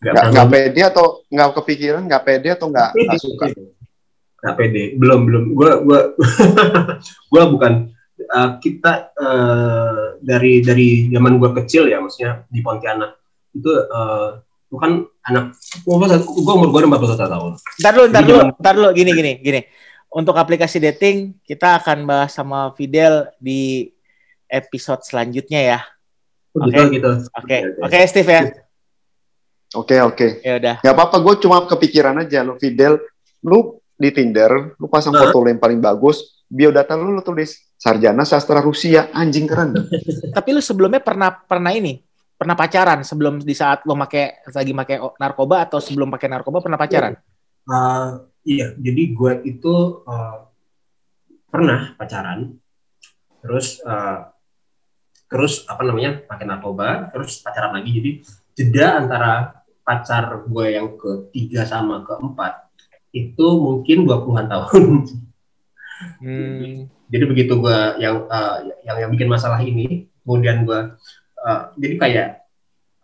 Nggak, 0.00 0.24
nggak 0.32 0.48
pede 0.48 0.80
atau 0.86 1.06
nggak 1.28 1.48
kepikiran, 1.60 2.02
nggak 2.08 2.24
pede 2.24 2.48
atau 2.54 2.66
nggak 2.72 2.90
suka? 3.20 3.44
Nggak 4.40 4.56
pede, 4.56 4.82
belum 4.96 5.20
belum. 5.28 5.44
Gue 5.52 5.70
gue 5.84 6.00
gue 7.32 7.42
bukan 7.52 7.72
uh, 8.32 8.50
kita 8.60 9.12
uh, 9.16 10.16
dari 10.20 10.64
dari 10.64 11.12
zaman 11.12 11.36
gue 11.36 11.50
kecil 11.62 11.88
ya, 11.92 12.00
maksudnya 12.00 12.44
di 12.48 12.60
Pontianak 12.64 13.20
itu 13.52 13.68
uh, 13.68 14.40
bukan 14.70 15.04
anak 15.26 15.58
gue 15.84 16.54
umur 16.54 16.68
gue 16.70 16.80
empat 16.86 17.00
puluh 17.00 17.18
tahun. 17.18 17.52
Ntar 17.84 17.92
dulu, 17.92 18.06
ntar 18.08 18.22
dulu, 18.24 18.40
ntar 18.56 18.74
dulu, 18.78 18.88
gini 18.96 19.10
gini 19.12 19.32
gini. 19.44 19.60
Untuk 20.10 20.34
aplikasi 20.34 20.82
dating 20.82 21.38
kita 21.46 21.78
akan 21.78 22.02
bahas 22.02 22.34
sama 22.34 22.74
Fidel 22.74 23.30
di 23.38 23.92
episode 24.50 25.06
selanjutnya 25.06 25.60
ya. 25.76 25.80
Oh, 26.58 26.66
oke, 26.66 26.74
okay. 26.74 26.84
gitu. 26.98 27.10
Oke, 27.38 27.56
oke, 27.78 27.98
Steve 28.10 28.30
ya. 28.30 28.42
Oke, 28.42 29.94
okay, 29.94 29.98
oke. 30.02 30.16
Okay. 30.18 30.30
Ya 30.42 30.58
udah. 30.58 30.76
Gak 30.82 30.94
apa-apa, 30.98 31.16
gue 31.22 31.34
cuma 31.46 31.62
kepikiran 31.62 32.18
aja 32.18 32.42
lu 32.42 32.58
Fidel, 32.58 32.98
lu 33.46 33.78
di 34.00 34.08
Tinder, 34.08 34.80
lu 34.80 34.88
pasang 34.88 35.12
uh. 35.12 35.20
foto 35.28 35.44
lu 35.44 35.52
yang 35.52 35.60
paling 35.60 35.76
bagus, 35.76 36.40
biodata 36.48 36.96
lu 36.96 37.12
lu 37.12 37.20
tulis 37.20 37.76
sarjana 37.76 38.24
sastra 38.24 38.64
Rusia, 38.64 39.12
anjing 39.12 39.44
keren. 39.44 39.76
Tapi 40.36 40.48
lu 40.56 40.64
sebelumnya 40.64 41.04
pernah 41.04 41.28
pernah 41.28 41.68
ini, 41.76 42.00
pernah 42.32 42.56
pacaran 42.56 43.04
sebelum 43.04 43.44
di 43.44 43.52
saat 43.52 43.84
lo 43.84 43.92
make 43.92 44.40
lagi 44.48 44.72
make 44.72 44.96
narkoba 45.20 45.68
atau 45.68 45.76
sebelum 45.84 46.08
pakai 46.08 46.32
narkoba 46.32 46.64
pernah 46.64 46.80
pacaran? 46.80 47.12
Uh, 47.68 48.24
iya, 48.48 48.72
jadi 48.80 49.02
gue 49.12 49.32
itu 49.44 50.00
uh, 50.08 50.48
pernah 51.52 51.92
pacaran, 52.00 52.56
terus 53.44 53.84
uh, 53.84 54.32
terus 55.28 55.68
apa 55.68 55.84
namanya 55.84 56.24
pakai 56.24 56.48
narkoba, 56.48 57.12
terus 57.12 57.44
pacaran 57.44 57.76
lagi. 57.76 57.92
Jadi 58.00 58.10
jeda 58.56 58.96
antara 58.96 59.60
pacar 59.84 60.40
gue 60.48 60.66
yang 60.72 60.96
ketiga 60.96 61.68
sama 61.68 62.00
keempat 62.00 62.69
itu 63.10 63.46
mungkin 63.58 64.06
20-an 64.06 64.46
tahun. 64.46 64.84
Hmm. 66.22 66.88
Jadi 67.10 67.24
begitu 67.26 67.58
gue 67.58 67.78
yang 68.00 68.24
uh, 68.30 68.64
yang 68.86 68.96
yang 69.06 69.10
bikin 69.10 69.28
masalah 69.28 69.60
ini, 69.60 70.08
kemudian 70.22 70.64
gue 70.64 70.94
uh, 71.42 71.62
jadi 71.76 71.94
kayak 71.98 72.28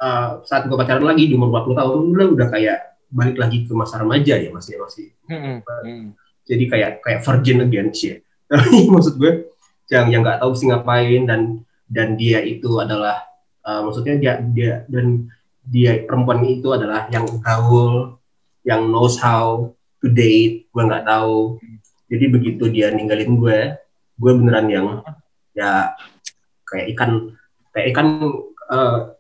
uh, 0.01 0.41
saat 0.47 0.71
gue 0.71 0.77
pacaran 0.79 1.05
lagi 1.05 1.29
di 1.29 1.35
umur 1.35 1.53
40 1.53 1.81
tahun 1.81 1.99
udah 2.15 2.29
udah 2.39 2.49
kayak 2.49 2.79
balik 3.11 3.37
lagi 3.39 3.67
ke 3.67 3.73
masa 3.75 4.01
remaja 4.01 4.39
ya 4.39 4.49
masih 4.55 4.79
masih. 4.81 5.07
Hmm. 5.29 5.61
Hmm. 5.63 6.15
Jadi 6.47 6.65
kayak 6.71 7.03
kayak 7.03 7.21
virgin 7.27 7.67
again 7.67 7.91
sih. 7.91 8.23
Tapi 8.51 8.87
maksud 8.89 9.19
gue 9.19 9.51
yang 9.91 10.07
yang 10.11 10.23
nggak 10.23 10.41
tahu 10.43 10.53
sih 10.55 10.71
ngapain 10.71 11.27
dan 11.27 11.41
dan 11.87 12.19
dia 12.19 12.43
itu 12.43 12.79
adalah 12.79 13.23
uh, 13.67 13.83
maksudnya 13.87 14.19
dia 14.19 14.33
dia 14.55 14.87
dan 14.87 15.31
dia 15.67 16.07
perempuan 16.07 16.47
itu 16.47 16.71
adalah 16.71 17.11
yang 17.11 17.27
gaul, 17.43 18.23
yang 18.63 18.87
knows 18.87 19.19
how 19.19 19.75
to 20.07 20.15
date, 20.15 20.71
gue 20.71 20.83
nggak 20.87 21.03
tahu. 21.03 21.59
Jadi 22.07 22.25
begitu 22.31 22.71
dia 22.71 22.95
ninggalin 22.95 23.35
gue, 23.35 23.59
gue 24.15 24.33
beneran 24.39 24.71
yang 24.71 24.87
ya 25.51 25.91
kayak 26.63 26.95
ikan 26.95 27.35
kayak 27.75 27.87
ikan 27.91 28.07
uh, 28.71 29.19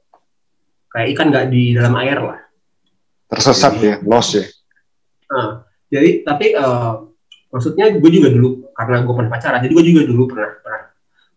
kayak 0.95 1.09
ikan 1.19 1.27
nggak 1.35 1.51
di 1.51 1.75
dalam 1.75 1.99
air 1.99 2.23
lah. 2.23 2.39
Tersesat 3.27 3.83
jadi, 3.83 3.87
ya, 3.91 3.95
lost 4.07 4.31
ya. 4.39 4.45
Uh, 5.27 5.51
jadi 5.91 6.23
tapi 6.23 6.55
uh, 6.55 7.11
maksudnya 7.51 7.91
gue 7.99 8.11
juga 8.15 8.31
dulu 8.31 8.71
karena 8.71 9.03
gue 9.03 9.15
pernah 9.19 9.33
pacaran, 9.35 9.61
jadi 9.67 9.73
gue 9.75 9.87
juga 9.91 10.03
dulu 10.07 10.23
pernah 10.31 10.51
pernah 10.63 10.83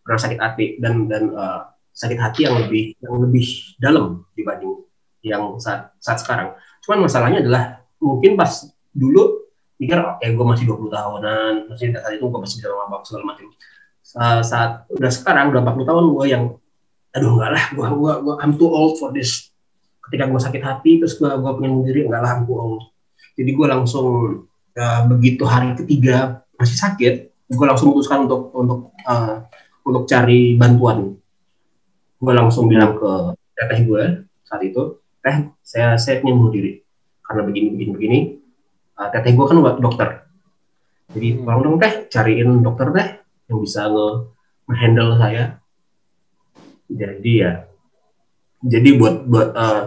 pernah 0.05 0.19
sakit 0.21 0.37
hati 0.37 0.65
dan 0.77 1.09
dan 1.09 1.33
uh, 1.33 1.73
sakit 1.97 2.19
hati 2.21 2.45
yang 2.45 2.61
lebih 2.61 2.93
yang 3.01 3.13
lebih 3.17 3.47
dalam 3.81 4.21
dibanding 4.37 4.85
yang 5.25 5.57
saat 5.57 5.97
saat 5.97 6.21
sekarang. 6.21 6.53
Cuman 6.85 7.09
masalahnya 7.09 7.41
adalah 7.41 7.81
mungkin 7.97 8.37
pas 8.37 8.69
dulu 8.93 9.38
pikir 9.79 9.95
ya 9.95 10.29
gue 10.35 10.45
masih 10.45 10.67
20 10.67 10.91
tahunan 10.91 11.53
masih 11.71 11.95
saat 11.95 12.13
itu 12.19 12.25
gue 12.27 12.39
masih 12.43 12.55
bisa 12.59 12.67
mabak 12.75 13.01
segala 13.07 13.23
macam. 13.31 13.47
Saat, 14.43 14.89
udah 14.91 15.11
sekarang 15.13 15.55
udah 15.55 15.61
40 15.63 15.87
tahun 15.87 16.05
gue 16.11 16.25
yang 16.27 16.43
aduh 17.09 17.31
enggak 17.39 17.51
lah 17.55 17.65
gue 17.73 17.87
gue 17.87 18.11
gue 18.27 18.33
I'm 18.43 18.53
too 18.59 18.67
old 18.67 18.99
for 18.99 19.15
this. 19.15 19.55
Ketika 20.03 20.27
gue 20.27 20.41
sakit 20.41 20.61
hati 20.61 20.91
terus 20.99 21.15
gue 21.15 21.31
gue 21.31 21.51
pengen 21.55 21.79
sendiri 21.79 22.11
enggak 22.11 22.21
lah 22.21 22.31
I'm 22.35 22.43
too 22.43 22.59
old. 22.59 22.91
Jadi 23.39 23.55
gue 23.55 23.67
langsung 23.71 24.07
uh, 24.75 25.01
begitu 25.07 25.47
hari 25.47 25.71
ketiga 25.79 26.43
masih 26.59 26.75
sakit 26.75 27.13
gue 27.49 27.65
langsung 27.65 27.89
memutuskan 27.89 28.27
untuk 28.27 28.51
untuk 28.51 28.91
uh, 29.07 29.47
untuk 29.87 30.03
cari 30.05 30.59
bantuan. 30.59 31.15
Gue 32.19 32.33
langsung 32.35 32.67
bilang 32.67 32.99
ke 32.99 33.11
teteh 33.55 33.87
gue 33.87 34.03
saat 34.43 34.61
itu 34.67 34.99
teh 35.23 35.47
saya 35.63 35.95
saya 35.95 36.19
ingin 36.19 36.35
bunuh 36.35 36.51
diri. 36.51 36.83
Karena 37.23 37.41
begini 37.47 37.67
begini 37.71 37.91
begini 37.95 38.19
uh, 38.99 39.09
teteh 39.09 39.31
gue 39.33 39.45
kan 39.47 39.57
dokter. 39.79 40.09
Jadi 41.15 41.27
hmm. 41.39 41.47
tolong 41.47 41.61
dong 41.63 41.77
teh 41.79 41.93
cariin 42.11 42.59
dokter 42.59 42.87
teh 42.91 43.07
yang 43.47 43.59
bisa 43.63 43.87
nge-handle 44.67 45.15
saya. 45.15 45.43
Jadi 46.91 47.33
ya 47.39 47.69
jadi 48.59 48.89
buat 48.99 49.15
buat 49.25 49.49
uh, 49.55 49.83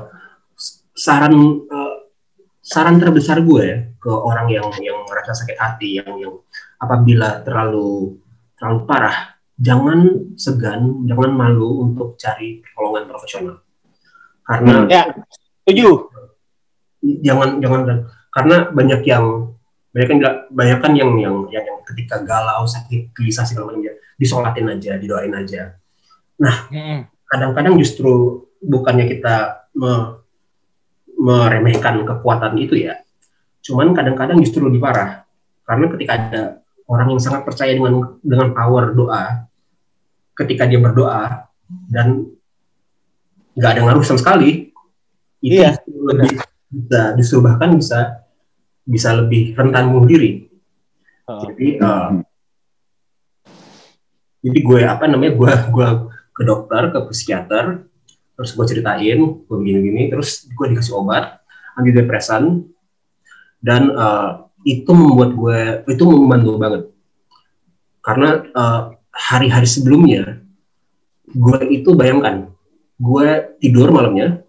saran 0.96 1.35
uh, 1.68 1.94
saran 2.64 2.96
terbesar 2.96 3.44
gue 3.44 3.62
ya 3.62 3.79
ke 4.01 4.11
orang 4.11 4.48
yang 4.48 4.66
yang 4.81 4.98
merasa 5.05 5.37
sakit 5.37 5.59
hati 5.61 6.01
yang 6.01 6.09
yang 6.16 6.35
apabila 6.81 7.44
terlalu 7.44 8.16
terlalu 8.57 8.81
parah 8.88 9.37
jangan 9.61 10.33
segan 10.35 11.05
jangan 11.05 11.31
malu 11.37 11.85
untuk 11.85 12.16
cari 12.16 12.64
pertolongan 12.64 13.05
profesional. 13.07 13.57
Karena 14.42 14.75
ya 14.88 15.03
setuju. 15.62 16.11
Jangan 17.03 17.59
jangan 17.59 18.07
karena 18.33 18.73
banyak 18.73 19.03
yang 19.05 19.55
banyak 19.92 20.09
kan 20.09 20.18
banyak 20.49 20.79
kan 20.81 20.92
yang 20.97 21.12
yang 21.21 21.37
yang, 21.53 21.64
yang 21.68 21.79
ketika 21.85 22.25
galau 22.25 22.64
sakit 22.64 23.12
gelisah 23.12 23.45
segala 23.45 23.77
macam 23.77 23.92
disolatin 24.16 24.73
aja 24.73 24.97
didoain 24.97 25.37
aja. 25.37 25.77
Nah 26.40 26.73
kadang-kadang 27.29 27.77
justru 27.77 28.45
bukannya 28.64 29.05
kita 29.09 29.68
me, 29.77 30.25
meremehkan 31.21 32.03
kekuatan 32.09 32.57
itu 32.57 32.88
ya 32.88 32.99
cuman 33.62 33.95
kadang-kadang 33.95 34.42
justru 34.42 34.64
lebih 34.66 34.83
parah. 34.83 35.23
Karena 35.62 35.87
ketika 35.95 36.12
ada 36.18 36.42
orang 36.90 37.14
yang 37.14 37.23
sangat 37.23 37.47
percaya 37.47 37.73
dengan 37.73 38.18
dengan 38.25 38.51
power 38.51 38.90
doa 38.92 39.47
ketika 40.33 40.64
dia 40.64 40.81
berdoa 40.81 41.47
dan 41.92 42.27
nggak 43.53 43.71
ada 43.77 43.81
ngaruh 43.85 44.05
sama 44.05 44.21
sekali 44.21 44.73
itu 45.45 45.61
iya, 45.61 45.77
lebih 45.87 46.40
bisa 46.73 47.12
justru 47.21 47.45
bahkan 47.45 47.77
bisa 47.77 48.22
bisa 48.83 49.14
lebih 49.14 49.55
rentan 49.55 49.90
bunuh 49.90 50.09
diri. 50.09 50.47
Oh. 51.31 51.47
Jadi 51.47 51.79
uh, 51.79 52.11
jadi 54.42 54.59
gue 54.59 54.81
apa 54.83 55.05
namanya 55.07 55.33
gue 55.38 55.53
gue 55.75 55.88
ke 56.33 56.42
dokter 56.42 56.90
ke 56.90 56.99
psikiater 57.14 57.87
terus 58.35 58.51
gue 58.59 58.66
ceritain 58.66 59.21
gue 59.23 59.57
begini-gini 59.57 60.11
terus 60.11 60.51
gue 60.51 60.66
dikasih 60.75 60.99
obat 60.99 61.40
antidepresan 61.79 62.66
dan 63.62 63.95
uh, 63.95 64.51
itu 64.66 64.90
membuat 64.90 65.31
gue 65.37 65.59
itu 65.95 66.03
membantu 66.03 66.51
banget 66.59 66.83
karena 68.03 68.42
hari-hari 69.14 69.68
uh, 69.68 69.71
sebelumnya 69.71 70.42
gue 71.31 71.61
itu 71.71 71.95
bayangkan 71.95 72.51
gue 72.99 73.29
tidur 73.62 73.95
malamnya 73.95 74.42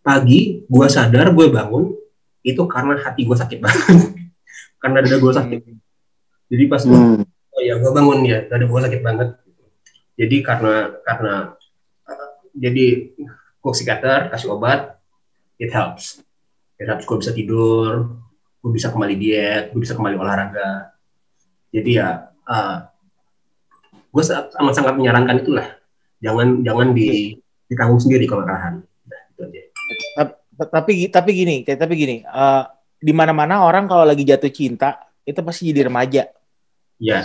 pagi 0.00 0.64
gue 0.64 0.86
sadar 0.88 1.36
gue 1.36 1.46
bangun 1.52 1.92
itu 2.40 2.62
karena 2.64 2.96
hati 2.96 3.28
gue 3.28 3.36
sakit 3.36 3.58
banget. 3.60 3.86
Karena 4.80 5.04
dada 5.04 5.16
gue 5.20 5.32
sakit. 5.32 5.60
Jadi 6.50 6.64
pas 6.64 6.80
gue 6.80 6.96
hmm. 6.96 7.24
oh 7.28 7.60
ya 7.60 7.76
gue 7.76 7.90
bangun 7.92 8.24
ya 8.24 8.48
dada 8.48 8.64
gue 8.64 8.80
sakit 8.80 9.00
banget. 9.04 9.36
Jadi 10.16 10.36
karena 10.40 10.96
karena 11.04 11.52
uh, 12.08 12.32
jadi 12.56 13.12
gue 13.60 13.72
psikiater 13.76 14.32
kasih 14.32 14.56
obat 14.56 14.96
it 15.60 15.68
helps. 15.68 16.24
It 16.80 16.88
helps 16.88 17.04
gue 17.04 17.18
bisa 17.20 17.36
tidur 17.36 18.16
gue 18.60 18.72
bisa 18.72 18.92
kembali 18.92 19.16
diet 19.20 19.64
gue 19.76 19.80
bisa 19.84 19.92
kembali 19.92 20.16
olahraga. 20.16 20.96
Jadi 21.76 22.00
ya 22.00 22.32
uh, 22.48 22.76
gue 24.10 24.24
sangat 24.24 24.56
sangat 24.72 24.96
menyarankan 24.96 25.44
itulah. 25.44 25.76
Jangan 26.24 26.64
jangan 26.64 26.96
di 26.96 27.36
ditanggung 27.68 28.00
sendiri 28.00 28.24
kalau 28.24 28.48
nah, 28.48 28.80
itu 29.36 29.40
aja 29.44 29.60
tapi 30.68 31.08
tapi 31.08 31.30
gini, 31.32 31.56
kayak 31.64 31.78
tapi 31.80 31.94
gini, 31.96 32.16
uh, 32.26 32.68
di 33.00 33.12
mana-mana 33.16 33.64
orang 33.64 33.88
kalau 33.88 34.04
lagi 34.04 34.28
jatuh 34.28 34.52
cinta 34.52 35.08
itu 35.24 35.40
pasti 35.40 35.72
jadi 35.72 35.88
remaja. 35.88 36.28
Iya. 37.00 37.24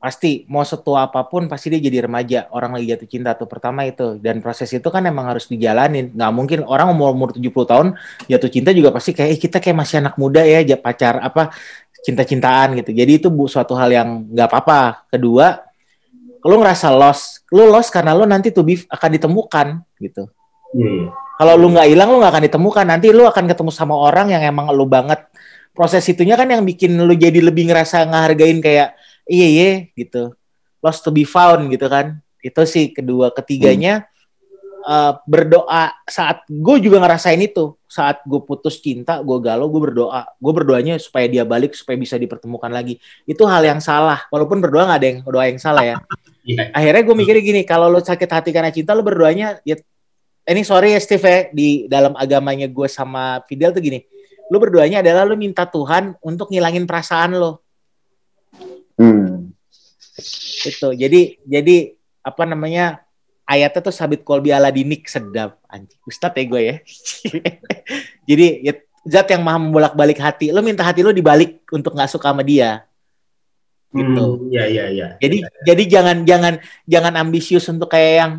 Pasti 0.00 0.48
mau 0.48 0.64
setua 0.64 1.12
apa 1.12 1.28
pun 1.28 1.44
pasti 1.44 1.68
dia 1.68 1.76
jadi 1.76 2.08
remaja. 2.08 2.48
Orang 2.56 2.72
lagi 2.72 2.88
jatuh 2.88 3.04
cinta 3.04 3.36
tuh 3.36 3.44
pertama 3.44 3.84
itu 3.84 4.16
dan 4.16 4.40
proses 4.40 4.72
itu 4.72 4.88
kan 4.88 5.04
emang 5.04 5.28
harus 5.28 5.44
dijalanin. 5.44 6.16
Nggak 6.16 6.32
mungkin 6.32 6.58
orang 6.64 6.88
umur 6.88 7.12
umur 7.12 7.36
70 7.36 7.52
tahun 7.68 7.86
jatuh 8.24 8.48
cinta 8.48 8.72
juga 8.72 8.96
pasti 8.96 9.12
kayak 9.12 9.30
eh, 9.36 9.38
kita 9.38 9.60
kayak 9.60 9.76
masih 9.76 10.00
anak 10.00 10.16
muda 10.16 10.40
ya 10.40 10.64
pacar 10.80 11.20
apa 11.20 11.52
cinta-cintaan 12.00 12.80
gitu. 12.80 12.96
Jadi 12.96 13.12
itu 13.20 13.28
bu 13.28 13.44
suatu 13.44 13.76
hal 13.76 13.92
yang 13.92 14.24
nggak 14.32 14.48
apa-apa. 14.48 15.04
Kedua, 15.12 15.60
lu 16.48 16.56
ngerasa 16.64 16.88
lost, 16.96 17.44
lu 17.52 17.68
lost 17.68 17.92
karena 17.92 18.16
lu 18.16 18.24
nanti 18.24 18.48
tuh 18.48 18.64
akan 18.88 19.10
ditemukan 19.20 19.66
gitu. 20.00 20.32
Hmm. 20.70 21.10
Kalau 21.40 21.56
lu 21.56 21.72
nggak 21.72 21.88
hilang, 21.88 22.08
lu 22.12 22.20
nggak 22.20 22.32
akan 22.36 22.44
ditemukan. 22.52 22.84
Nanti 22.84 23.06
lu 23.16 23.24
akan 23.24 23.44
ketemu 23.48 23.70
sama 23.72 23.96
orang 23.96 24.28
yang 24.28 24.44
emang 24.44 24.68
lu 24.76 24.84
banget. 24.84 25.24
Proses 25.72 26.04
itunya 26.04 26.36
kan 26.36 26.44
yang 26.50 26.60
bikin 26.66 26.92
lu 27.00 27.14
jadi 27.16 27.40
lebih 27.40 27.72
ngerasa 27.72 28.04
ngehargain 28.04 28.60
kayak 28.60 28.92
iya 29.24 29.46
iya 29.48 29.70
gitu. 29.96 30.36
Lost 30.84 31.00
to 31.00 31.08
be 31.08 31.24
found 31.24 31.72
gitu 31.72 31.88
kan. 31.88 32.20
Itu 32.44 32.68
sih 32.68 32.92
kedua 32.92 33.32
ketiganya 33.32 34.04
hmm. 34.04 34.84
uh, 34.84 35.12
berdoa 35.24 35.96
saat 36.04 36.44
gue 36.44 36.76
juga 36.84 37.00
ngerasain 37.00 37.40
itu. 37.40 37.72
Saat 37.90 38.22
gue 38.22 38.38
putus 38.44 38.78
cinta, 38.78 39.18
gue 39.18 39.38
galau, 39.42 39.66
gue 39.72 39.82
berdoa. 39.90 40.28
Gue 40.38 40.52
berdoanya 40.54 41.00
supaya 41.00 41.26
dia 41.26 41.42
balik, 41.42 41.74
supaya 41.74 41.96
bisa 41.96 42.20
dipertemukan 42.20 42.70
lagi. 42.70 43.00
Itu 43.26 43.48
hal 43.48 43.64
yang 43.64 43.80
salah. 43.80 44.28
Walaupun 44.28 44.60
berdoa 44.60 44.86
nggak 44.86 45.00
ada 45.00 45.08
yang 45.08 45.18
doa 45.24 45.44
yang 45.48 45.58
salah 45.58 45.82
ya. 45.82 45.96
Yeah. 46.44 46.70
Akhirnya 46.70 47.02
gue 47.02 47.16
mikirnya 47.16 47.42
gini, 47.42 47.60
kalau 47.64 47.90
lo 47.90 47.98
sakit 47.98 48.28
hati 48.30 48.50
karena 48.54 48.70
cinta, 48.70 48.94
lo 48.94 49.02
berdoanya 49.02 49.58
ya 49.66 49.80
ini 50.48 50.62
sorry 50.64 50.96
ya 50.96 51.00
Steve 51.00 51.24
ya, 51.24 51.38
di 51.52 51.90
dalam 51.90 52.16
agamanya 52.16 52.70
gue 52.70 52.88
sama 52.88 53.44
Fidel 53.44 53.74
tuh 53.76 53.82
gini, 53.84 54.06
lu 54.48 54.56
berduanya 54.56 55.04
adalah 55.04 55.28
lu 55.28 55.36
minta 55.36 55.66
Tuhan 55.68 56.16
untuk 56.24 56.48
ngilangin 56.48 56.88
perasaan 56.88 57.36
lo. 57.36 57.60
Hmm. 58.96 59.52
Itu. 60.64 60.92
Jadi 60.92 61.40
jadi 61.44 61.96
apa 62.24 62.44
namanya? 62.44 63.04
ayatnya 63.50 63.80
tuh 63.82 63.90
sabit 63.90 64.22
kolbi 64.22 64.54
ala 64.54 64.70
dinik 64.70 65.10
sedap 65.10 65.58
anjing 65.66 65.98
ustad 66.06 66.30
ya 66.38 66.44
gue 66.46 66.60
ya 66.62 66.76
jadi 68.30 68.46
ya, 68.62 68.72
zat 69.02 69.26
yang 69.34 69.42
maha 69.42 69.58
membolak 69.58 69.98
balik 69.98 70.22
hati 70.22 70.54
lo 70.54 70.62
minta 70.62 70.86
hati 70.86 71.02
lo 71.02 71.10
dibalik 71.10 71.66
untuk 71.74 71.98
nggak 71.98 72.14
suka 72.14 72.30
sama 72.30 72.46
dia 72.46 72.86
gitu 73.90 74.38
Hmm, 74.38 74.54
Iya 74.54 74.64
iya 74.70 74.84
iya. 74.94 75.08
jadi 75.18 75.42
jadi 75.66 75.82
jangan 75.90 76.16
jangan 76.22 76.54
jangan 76.86 77.14
ambisius 77.18 77.66
untuk 77.66 77.90
kayak 77.90 78.14
yang 78.22 78.32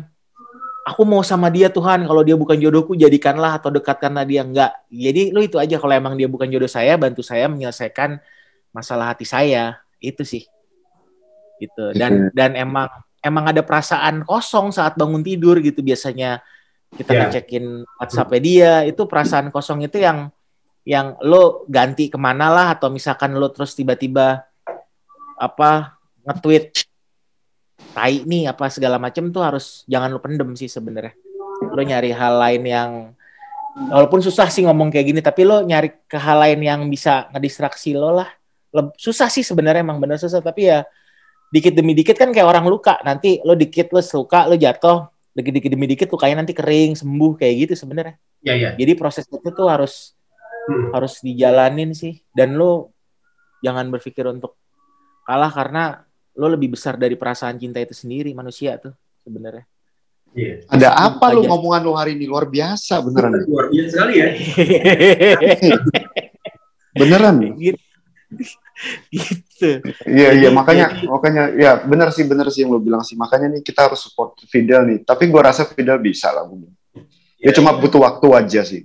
aku 0.82 1.02
mau 1.06 1.22
sama 1.22 1.48
dia 1.48 1.70
Tuhan. 1.70 2.04
Kalau 2.06 2.22
dia 2.26 2.34
bukan 2.34 2.58
jodohku 2.58 2.98
jadikanlah 2.98 3.58
atau 3.58 3.70
dekatkanlah 3.70 4.26
dia. 4.26 4.42
Enggak. 4.42 4.70
Jadi 4.90 5.30
lo 5.30 5.40
itu 5.42 5.56
aja. 5.58 5.78
Kalau 5.78 5.94
emang 5.94 6.14
dia 6.18 6.26
bukan 6.26 6.50
jodoh 6.50 6.70
saya 6.70 6.98
bantu 6.98 7.22
saya 7.22 7.46
menyelesaikan 7.46 8.18
masalah 8.74 9.14
hati 9.14 9.26
saya. 9.26 9.78
Itu 10.02 10.26
sih. 10.26 10.46
Gitu. 11.62 11.84
Dan 11.94 12.34
dan 12.34 12.58
emang 12.58 12.90
emang 13.22 13.44
ada 13.46 13.62
perasaan 13.62 14.26
kosong 14.26 14.74
saat 14.74 14.98
bangun 14.98 15.22
tidur 15.22 15.62
gitu 15.62 15.80
biasanya. 15.80 16.42
Kita 16.92 17.16
Ya. 17.16 17.20
ngecekin 17.24 17.86
WhatsApp 18.02 18.34
dia. 18.42 18.84
Itu 18.84 19.08
perasaan 19.08 19.48
kosong 19.48 19.86
itu 19.86 20.02
yang 20.02 20.28
yang 20.82 21.14
lo 21.22 21.62
ganti 21.70 22.10
ke 22.10 22.18
mana 22.18 22.50
lah? 22.50 22.74
Atau 22.74 22.90
misalkan 22.90 23.38
lo 23.38 23.48
terus 23.54 23.72
tiba-tiba 23.78 24.44
apa 25.38 25.96
nge-tweet 26.26 26.81
tai 27.92 28.24
nih 28.24 28.48
apa 28.50 28.68
segala 28.72 28.96
macem 28.96 29.28
tuh 29.28 29.44
harus 29.44 29.86
jangan 29.86 30.10
lo 30.12 30.18
pendem 30.18 30.52
sih 30.56 30.68
sebenarnya. 30.68 31.14
Lo 31.62 31.80
nyari 31.80 32.10
hal 32.10 32.34
lain 32.40 32.62
yang 32.66 32.90
walaupun 33.88 34.20
susah 34.20 34.52
sih 34.52 34.66
ngomong 34.66 34.92
kayak 34.92 35.06
gini 35.08 35.20
tapi 35.24 35.46
lo 35.46 35.64
nyari 35.64 36.04
ke 36.04 36.18
hal 36.20 36.42
lain 36.42 36.60
yang 36.60 36.80
bisa 36.88 37.28
ngedistraksi 37.30 37.94
lo 37.94 38.12
lah. 38.16 38.28
Susah 38.96 39.28
sih 39.28 39.44
sebenarnya 39.44 39.84
emang 39.84 40.00
bener 40.00 40.16
susah 40.16 40.40
tapi 40.40 40.72
ya 40.72 40.82
dikit 41.52 41.76
demi 41.76 41.92
dikit 41.92 42.16
kan 42.16 42.32
kayak 42.32 42.48
orang 42.48 42.64
luka. 42.66 42.98
Nanti 43.04 43.38
lo 43.44 43.52
dikit 43.52 43.92
lo 43.92 44.00
luka 44.00 44.48
lo 44.48 44.56
jatuh 44.56 45.06
dikit 45.32 45.52
dikit 45.52 45.70
demi 45.72 45.86
dikit 45.88 46.08
lukanya 46.12 46.44
nanti 46.44 46.52
kering 46.52 46.96
sembuh 46.96 47.32
kayak 47.40 47.54
gitu 47.68 47.74
sebenarnya. 47.84 48.16
Iya 48.42 48.54
iya. 48.58 48.70
jadi 48.74 48.98
proses 48.98 49.22
itu 49.30 49.48
tuh 49.54 49.70
harus 49.70 50.18
Hmm. 50.62 50.94
harus 50.94 51.18
dijalanin 51.22 51.90
sih. 51.90 52.22
Dan 52.30 52.54
lo 52.54 52.94
jangan 53.62 53.90
berpikir 53.90 54.26
untuk 54.30 54.58
kalah 55.26 55.50
karena 55.50 56.06
lo 56.32 56.48
lebih 56.48 56.72
besar 56.72 56.96
dari 56.96 57.12
perasaan 57.12 57.56
cinta 57.56 57.76
itu 57.76 57.92
sendiri 57.92 58.32
manusia 58.32 58.76
tuh 58.76 58.92
sebenarnya 59.18 59.64
Iya. 60.32 60.64
Ada 60.64 60.88
apa 61.12 61.28
lu 61.28 61.44
Aja. 61.44 61.48
ngomongan 61.52 61.80
lu 61.84 61.92
hari 61.92 62.16
ini 62.16 62.24
luar 62.24 62.48
biasa 62.48 63.04
beneran. 63.04 63.36
Luar 63.52 63.68
biasa 63.68 63.88
sekali 63.92 64.12
ya. 64.16 64.28
Beneran. 66.94 67.34
gitu 67.52 67.78
gitu 69.12 69.68
Iya 70.08 70.28
iya 70.34 70.48
makanya 70.50 70.90
jadi- 70.90 71.06
makanya 71.06 71.42
ya 71.52 71.70
bener 71.78 72.08
sih 72.10 72.24
bener 72.24 72.48
sih 72.48 72.64
yang 72.64 72.72
lu 72.72 72.80
bilang 72.80 73.00
sih 73.00 73.14
makanya 73.14 73.52
nih 73.52 73.60
kita 73.60 73.86
harus 73.86 74.00
support 74.02 74.34
Fidel 74.48 74.82
nih 74.84 74.98
tapi 75.04 75.28
gua 75.28 75.46
rasa 75.46 75.62
Fidel 75.62 75.96
bisa 75.98 76.28
lah 76.28 76.42
Bung. 76.42 76.66
Ya 77.36 77.42
Iya, 77.42 77.50
cuma 77.52 77.72
butuh 77.72 78.00
waktu 78.00 78.26
aja 78.32 78.60
sih 78.62 78.82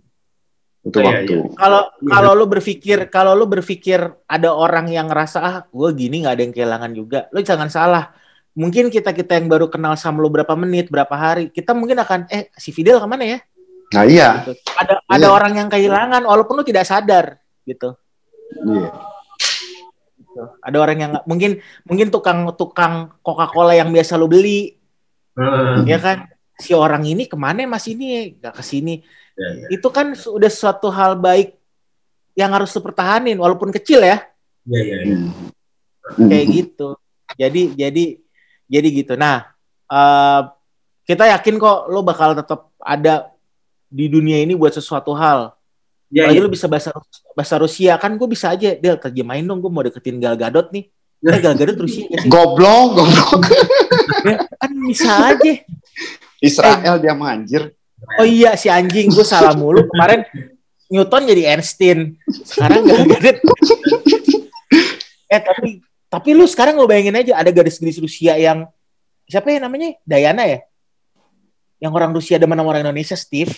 butuh 0.87 1.01
Iya, 1.01 1.09
waktu. 1.11 1.35
kalau 1.53 1.81
Iya. 1.99 2.09
kalau 2.09 2.31
lu 2.31 2.45
berpikir 2.47 2.97
kalau 3.07 3.33
lu 3.33 3.45
berpikir 3.45 3.99
ada 4.23 4.49
orang 4.49 4.87
yang 4.87 5.11
ngerasa 5.11 5.37
ah 5.37 5.55
gue 5.65 5.89
gini 5.91 6.23
nggak 6.23 6.33
ada 6.33 6.41
yang 6.41 6.53
kehilangan 6.53 6.91
juga 6.91 7.19
lu 7.29 7.39
jangan 7.41 7.67
salah 7.67 8.15
mungkin 8.53 8.87
kita 8.87 9.11
kita 9.11 9.35
yang 9.35 9.45
baru 9.45 9.67
kenal 9.67 9.93
sama 9.93 10.17
lu 10.17 10.29
berapa 10.29 10.49
menit 10.53 10.87
berapa 10.87 11.11
hari 11.11 11.49
kita 11.49 11.75
mungkin 11.75 11.99
akan 11.99 12.25
eh 12.27 12.47
si 12.55 12.71
Fidel 12.71 12.97
ke 12.97 13.05
mana 13.05 13.27
ya 13.27 13.39
Nah 13.87 14.03
iya. 14.03 14.29
gitu. 14.41 14.55
ada 14.75 14.93
ada 15.01 15.19
Iya. 15.21 15.29
orang 15.29 15.53
yang 15.55 15.67
kehilangan 15.67 16.21
walaupun 16.21 16.55
lu 16.55 16.63
tidak 16.63 16.83
sadar 16.83 17.35
gitu 17.63 17.95
Iya. 18.57 18.89
Gitu. 20.17 20.43
ada 20.59 20.77
orang 20.77 20.97
yang 20.97 21.09
nggak- 21.11 21.25
mungkin 21.25 21.51
mungkin 21.83 22.07
tukang 22.07 22.39
tukang 22.53 22.93
Coca 23.19 23.47
Cola 23.47 23.73
yang 23.73 23.89
biasa 23.89 24.15
lu 24.15 24.25
beli 24.25 24.73
Hmm. 25.33 25.85
ya 25.85 25.97
kan 25.97 26.25
si 26.57 26.73
orang 26.73 27.05
ini 27.05 27.29
ke 27.29 27.37
mana 27.37 27.63
mas 27.69 27.85
ini 27.85 28.37
nggak 28.37 28.53
ke 28.57 28.63
sini 28.65 29.05
Iya, 29.37 29.49
iya. 29.53 29.67
itu 29.77 29.87
kan 29.93 30.17
sudah 30.17 30.49
suatu 30.49 30.89
hal 30.89 31.13
baik 31.13 31.53
yang 32.33 32.49
harus 32.57 32.73
lu 32.73 32.81
pertahanin 32.81 33.37
walaupun 33.37 33.69
kecil 33.69 34.01
ya 34.01 34.25
Iya 34.65 34.81
iya. 34.81 34.97
iya. 35.05 35.17
Hmm. 36.17 36.27
kayak 36.27 36.47
gitu. 36.51 36.89
Jadi 37.37 37.61
jadi 37.75 38.05
jadi 38.67 38.87
gitu. 38.91 39.13
Nah, 39.15 39.47
eh, 39.87 40.41
kita 41.07 41.23
yakin 41.37 41.55
kok 41.55 41.87
lo 41.87 42.03
bakal 42.03 42.35
tetap 42.35 42.71
ada 42.83 43.31
di 43.87 44.11
dunia 44.11 44.43
ini 44.43 44.57
buat 44.57 44.75
sesuatu 44.75 45.15
hal. 45.15 45.55
Apalagi 46.07 46.39
iya. 46.39 46.43
lo 46.43 46.51
bisa 46.51 46.67
bahasa 46.67 46.91
bahasa 47.35 47.55
Rusia 47.59 47.93
kan 47.99 48.15
gue 48.15 48.27
bisa 48.27 48.51
aja 48.55 48.75
Del 48.79 48.95
terjemahin 48.95 49.43
dong 49.43 49.59
gue 49.59 49.71
mau 49.71 49.83
deketin 49.83 50.19
Gal 50.19 50.35
Gadot 50.35 50.71
nih. 50.71 50.87
Eh 51.23 51.39
Gal 51.39 51.55
Gadot 51.55 51.79
Rusia 51.79 52.07
gak 52.11 52.27
sih? 52.27 52.29
Goblok, 52.31 52.95
goblok. 52.95 53.43
Kan 54.63 54.71
bisa 54.83 55.11
aja. 55.31 55.53
Israel 56.39 56.97
dia 56.97 57.13
manjir. 57.13 57.73
Oh 58.21 58.27
iya 58.27 58.53
si 58.53 58.69
anjing 58.69 59.09
gue 59.09 59.25
salah 59.25 59.57
mulu 59.57 59.89
kemarin 59.89 60.21
Newton 60.87 61.23
jadi 61.25 61.57
Einstein. 61.57 62.15
Sekarang 62.45 62.85
Gal 62.85 63.03
Gadot. 63.09 63.37
eh 65.27 65.41
tapi 65.43 65.81
tapi 66.07 66.29
lu 66.31 66.47
sekarang 66.47 66.79
lo 66.79 66.87
bayangin 66.87 67.19
aja 67.19 67.35
ada 67.35 67.51
gadis-gadis 67.51 67.99
Rusia 67.99 68.39
yang 68.39 68.63
siapa 69.27 69.51
ya 69.51 69.59
namanya? 69.59 69.97
Dayana 70.07 70.47
ya? 70.47 70.59
Yang 71.83 71.91
orang 71.93 72.11
Rusia 72.15 72.39
demen 72.39 72.55
sama 72.57 72.71
orang 72.71 72.87
Indonesia, 72.87 73.13
Steve. 73.19 73.51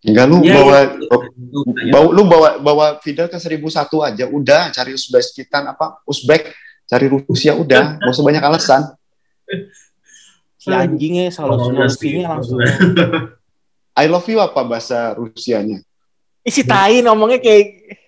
Enggak 0.00 0.26
lu 0.32 0.40
Iya, 0.40 0.54
bawa 0.56 0.78
iya. 0.96 1.92
bawa 1.92 2.08
lu 2.08 2.22
bawa 2.24 2.48
bawa 2.56 2.86
Fidel 3.04 3.28
ke 3.28 3.36
1001 3.36 3.60
aja 4.00 4.24
udah 4.32 4.72
cari 4.72 4.96
Uzbekistan 4.96 5.68
apa 5.68 6.00
Uzbek 6.08 6.48
cari 6.88 7.06
Rusia 7.12 7.52
udah 7.52 8.00
mau 8.00 8.08
sebanyak 8.08 8.40
alasan 8.40 8.88
Si 10.60 10.68
anjingnya 10.68 11.32
selalu 11.32 11.52
Oh, 11.56 11.60
solusinya 11.72 12.36
langsung. 12.36 12.60
I 13.96 14.04
love 14.04 14.28
you 14.28 14.38
apa 14.38 14.60
bahasa 14.60 15.16
Rusianya? 15.16 15.80
Isi 16.44 16.60
tai 16.62 17.00
ngomongnya 17.00 17.40
kayak 17.40 17.64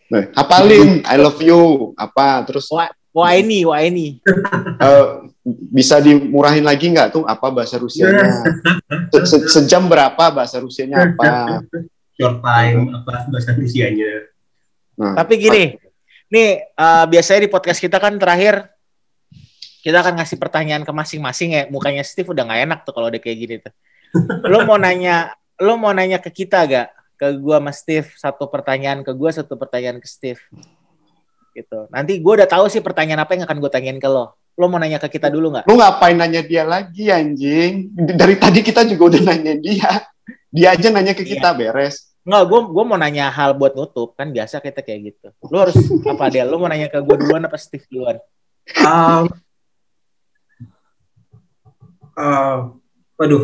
nah, 0.09 0.25
hafalin 0.37 1.01
I 1.03 1.17
love 1.17 1.41
you. 1.41 1.93
Apa 1.97 2.45
terus? 2.45 2.69
Wah, 3.13 3.33
ini, 3.33 3.65
wah 3.65 3.81
ini. 3.81 4.21
eh, 4.79 5.05
bisa 5.69 5.97
dimurahin 5.97 6.65
lagi 6.65 6.89
nggak 6.89 7.13
tuh? 7.13 7.25
Apa 7.25 7.49
bahasa 7.49 7.77
Rusianya? 7.77 8.45
Se- 9.13 9.27
se- 9.27 9.49
sejam 9.51 9.85
berapa 9.85 10.25
bahasa 10.29 10.61
Rusianya 10.61 11.09
apa? 11.09 11.61
Short 12.17 12.41
time 12.41 12.93
apa 12.93 13.29
bahasa 13.29 13.53
Rusianya. 13.53 14.29
nah, 14.93 15.17
Tapi 15.17 15.37
gini, 15.37 15.77
nih 16.29 16.49
eh, 16.69 17.05
biasanya 17.09 17.45
di 17.45 17.51
podcast 17.53 17.81
kita 17.81 17.97
kan 17.97 18.17
terakhir 18.17 18.69
kita 19.83 19.99
akan 19.99 20.23
ngasih 20.23 20.39
pertanyaan 20.39 20.87
ke 20.87 20.93
masing-masing 20.95 21.59
ya. 21.59 21.63
Mukanya 21.67 22.07
Steve 22.07 22.31
udah 22.31 22.47
nggak 22.47 22.61
enak 22.71 22.79
tuh 22.87 22.95
kalau 22.95 23.11
udah 23.11 23.19
kayak 23.19 23.39
gini 23.43 23.55
tuh. 23.59 23.75
Lo 24.47 24.63
mau 24.63 24.79
nanya, 24.79 25.35
lo 25.59 25.75
mau 25.75 25.91
nanya 25.91 26.23
ke 26.23 26.31
kita 26.31 26.63
gak? 26.71 26.89
Ke 27.19 27.35
gua 27.35 27.59
sama 27.59 27.73
Steve 27.75 28.09
satu 28.15 28.47
pertanyaan 28.47 29.03
ke 29.03 29.11
gua 29.11 29.35
satu 29.35 29.59
pertanyaan 29.59 29.99
ke 29.99 30.07
Steve. 30.07 30.39
Gitu. 31.53 31.91
Nanti 31.91 32.23
gua 32.23 32.43
udah 32.43 32.49
tahu 32.49 32.71
sih 32.71 32.79
pertanyaan 32.79 33.27
apa 33.27 33.35
yang 33.35 33.45
akan 33.45 33.59
gue 33.59 33.71
tanyain 33.75 33.99
ke 33.99 34.07
lo. 34.07 34.39
Lo 34.55 34.71
mau 34.71 34.79
nanya 34.79 35.03
ke 35.03 35.19
kita 35.19 35.33
dulu 35.33 35.51
nggak? 35.51 35.65
lu 35.65 35.81
ngapain 35.81 36.13
nanya 36.13 36.45
dia 36.45 36.63
lagi 36.63 37.09
anjing 37.09 37.89
dari 37.97 38.37
tadi 38.37 38.61
kita 38.61 38.85
juga 38.85 39.17
udah 39.17 39.33
nanya 39.33 39.57
dia 39.57 39.91
dia 40.53 40.77
aja 40.77 40.93
nanya 40.93 41.17
ke 41.17 41.25
kita 41.25 41.57
beres 41.57 42.13
Nggak, 42.23 42.43
gue 42.47 42.61
gua 42.71 42.85
mau 42.87 42.99
nanya 43.01 43.35
hal 43.35 43.59
buat 43.59 43.75
nutup 43.75 44.15
kan 44.15 44.31
biasa 44.31 44.63
kita 44.63 44.87
kayak 44.87 45.11
gitu. 45.11 45.27
Lo 45.51 45.67
harus 45.67 45.75
apa 46.07 46.31
dia? 46.31 46.47
Lo 46.47 46.63
mau 46.63 46.71
nanya 46.71 46.87
ke 46.87 47.03
gue 47.03 47.17
duluan 47.19 47.43
apa 47.43 47.59
Steve 47.59 47.83
duluan? 47.91 48.23
Um, 48.79 49.27
uh, 52.17 52.73
waduh, 53.17 53.43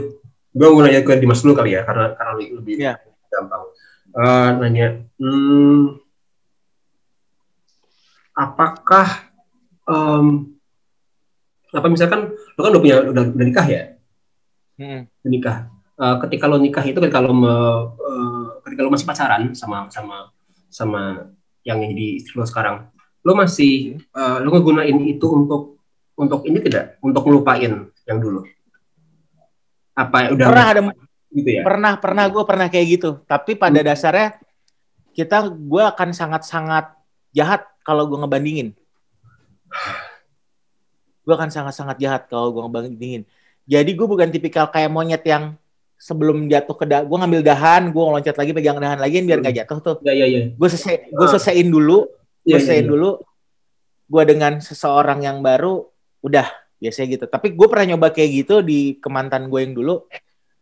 gue 0.52 0.66
mau 0.68 0.82
nanya 0.82 1.04
ke 1.04 1.16
Dimas 1.16 1.40
dulu 1.44 1.54
kali 1.54 1.76
ya, 1.76 1.84
karena 1.86 2.12
karena 2.16 2.32
lebih, 2.36 2.48
lebih 2.60 2.74
Iya. 2.82 2.94
gampang. 3.28 3.62
Uh, 4.08 4.48
nanya, 4.64 4.88
hmm, 5.20 6.00
apakah, 8.32 9.28
um, 9.84 10.56
apa 11.68 11.86
misalkan 11.92 12.32
lo 12.32 12.60
kan 12.64 12.70
udah 12.72 12.82
punya 12.82 12.96
udah, 13.04 13.24
udah 13.34 13.46
nikah 13.46 13.66
ya, 13.68 13.82
Hmm. 14.78 15.04
nikah. 15.26 15.68
Uh, 15.98 16.16
ketika 16.24 16.46
lo 16.46 16.56
nikah 16.56 16.86
itu 16.86 16.96
ketika 17.02 17.18
lo 17.20 17.34
me- 17.34 17.90
uh, 17.98 18.62
ketika 18.64 18.80
lo 18.86 18.90
masih 18.94 19.04
pacaran 19.04 19.50
sama 19.52 19.90
sama 19.90 20.30
sama 20.70 21.28
yang 21.66 21.82
jadi 21.82 22.22
istri 22.22 22.38
lo 22.38 22.46
sekarang, 22.46 22.88
lo 23.26 23.32
masih 23.34 24.00
uh, 24.14 24.38
lo 24.40 24.48
ngegunain 24.54 24.96
itu 25.04 25.26
untuk 25.28 25.82
untuk 26.16 26.46
ini 26.48 26.62
tidak 26.62 26.96
untuk 27.04 27.26
ngelupain 27.26 27.90
yang 28.08 28.18
dulu 28.18 28.46
apa 29.98 30.30
udah 30.30 30.46
Pernah 30.46 30.66
ada 30.70 30.80
gitu 31.34 31.50
ya? 31.50 31.62
pernah 31.66 31.92
pernah 31.98 32.24
gue 32.30 32.42
pernah 32.46 32.66
kayak 32.70 32.86
gitu. 32.98 33.10
Tapi 33.26 33.58
pada 33.58 33.82
dasarnya 33.82 34.38
kita 35.12 35.50
gue 35.50 35.82
akan 35.82 36.14
sangat 36.14 36.46
sangat 36.46 36.94
jahat 37.34 37.66
kalau 37.82 38.06
gue 38.06 38.18
ngebandingin. 38.22 38.70
Gue 41.26 41.34
akan 41.34 41.50
sangat 41.50 41.74
sangat 41.74 41.98
jahat 41.98 42.30
kalau 42.30 42.54
gue 42.54 42.62
ngebandingin. 42.62 43.22
Jadi 43.68 43.90
gue 43.92 44.06
bukan 44.06 44.30
tipikal 44.30 44.70
kayak 44.70 44.88
monyet 44.88 45.20
yang 45.26 45.58
sebelum 45.98 46.46
jatuh 46.46 46.78
ke 46.78 46.86
da 46.86 47.02
gue 47.02 47.16
ngambil 47.18 47.42
dahan 47.42 47.90
gue 47.90 47.98
loncat 47.98 48.38
lagi 48.38 48.54
pegang 48.54 48.78
dahan 48.78 49.02
lagi 49.02 49.18
biar 49.26 49.42
nggak 49.42 49.66
jatuh 49.66 49.78
tuh. 49.82 49.96
Ya 50.06 50.14
ya 50.14 50.24
ya. 50.30 50.54
Gue 50.54 50.68
selesai 50.70 51.10
gue 51.10 51.26
selesaiin 51.26 51.68
dulu 51.68 52.06
gue 52.06 52.16
Iya, 52.48 52.56
iya, 52.56 52.64
selesaiin 52.64 52.86
iya. 52.86 52.92
dulu. 52.94 53.10
Gue 54.08 54.22
dengan 54.24 54.52
seseorang 54.62 55.20
yang 55.20 55.44
baru 55.44 55.84
udah 56.24 56.48
biasanya 56.78 57.06
gitu 57.18 57.24
tapi 57.26 57.54
gue 57.54 57.66
pernah 57.66 57.94
nyoba 57.94 58.14
kayak 58.14 58.30
gitu 58.44 58.54
di 58.62 58.96
kemantan 59.02 59.50
gue 59.50 59.60
yang 59.62 59.74
dulu 59.74 60.06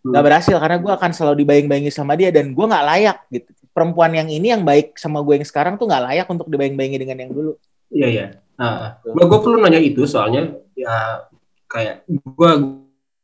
Hmm. 0.07 0.15
nggak 0.15 0.23
berhasil 0.23 0.57
karena 0.63 0.79
gue 0.79 0.93
akan 0.95 1.11
selalu 1.11 1.43
dibayang-bayangi 1.43 1.91
sama 1.91 2.15
dia 2.15 2.31
dan 2.31 2.55
gue 2.55 2.63
nggak 2.63 2.87
layak 2.95 3.19
gitu 3.27 3.51
perempuan 3.75 4.15
yang 4.15 4.31
ini 4.31 4.55
yang 4.55 4.63
baik 4.63 4.95
sama 4.95 5.19
gue 5.19 5.35
yang 5.35 5.43
sekarang 5.43 5.75
tuh 5.75 5.91
nggak 5.91 6.05
layak 6.07 6.27
untuk 6.31 6.47
dibayang-bayangi 6.47 6.99
dengan 7.03 7.27
yang 7.27 7.33
dulu 7.35 7.59
Iya 7.91 8.09
iya. 8.11 8.27
Nah, 8.59 8.99
gue 9.03 9.39
perlu 9.43 9.63
nanya 9.63 9.79
itu 9.79 10.03
soalnya 10.11 10.59
ya 10.75 11.27
kayak 11.71 12.03
gue 12.09 12.51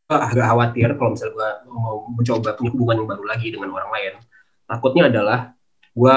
agak 0.06 0.44
khawatir 0.44 0.92
kalau 1.00 1.16
misalnya 1.16 1.64
gue 1.64 1.72
mau 1.72 2.06
mencoba 2.12 2.54
punya 2.54 2.70
hubungan 2.70 2.96
yang 3.02 3.08
baru 3.08 3.24
lagi 3.26 3.46
dengan 3.48 3.68
orang 3.72 3.90
lain. 3.90 4.14
Takutnya 4.68 5.02
adalah 5.08 5.40
gue 5.92 6.16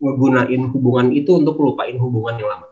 ngegunain 0.00 0.62
hubungan 0.72 1.06
itu 1.14 1.30
untuk 1.40 1.56
lupain 1.62 1.94
hubungan 1.96 2.36
yang 2.36 2.50
lama. 2.50 2.68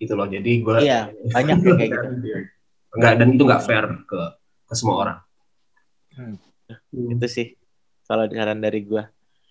Gitu 0.00 0.12
loh. 0.16 0.24
Jadi 0.26 0.64
gue 0.64 0.76
iya 0.80 1.12
banyak 1.30 1.56
kayak 1.60 1.90
gitu 1.92 2.08
Enggak, 2.96 3.12
dan 3.22 3.28
itu 3.36 3.42
nggak 3.46 3.62
fair 3.62 3.84
ke 4.08 4.20
ke 4.66 4.74
semua 4.74 4.94
orang. 5.06 5.18
itu 6.90 7.26
sih 7.30 7.46
kalau 8.04 8.26
saran 8.26 8.58
dari 8.58 8.82
gue 8.82 9.02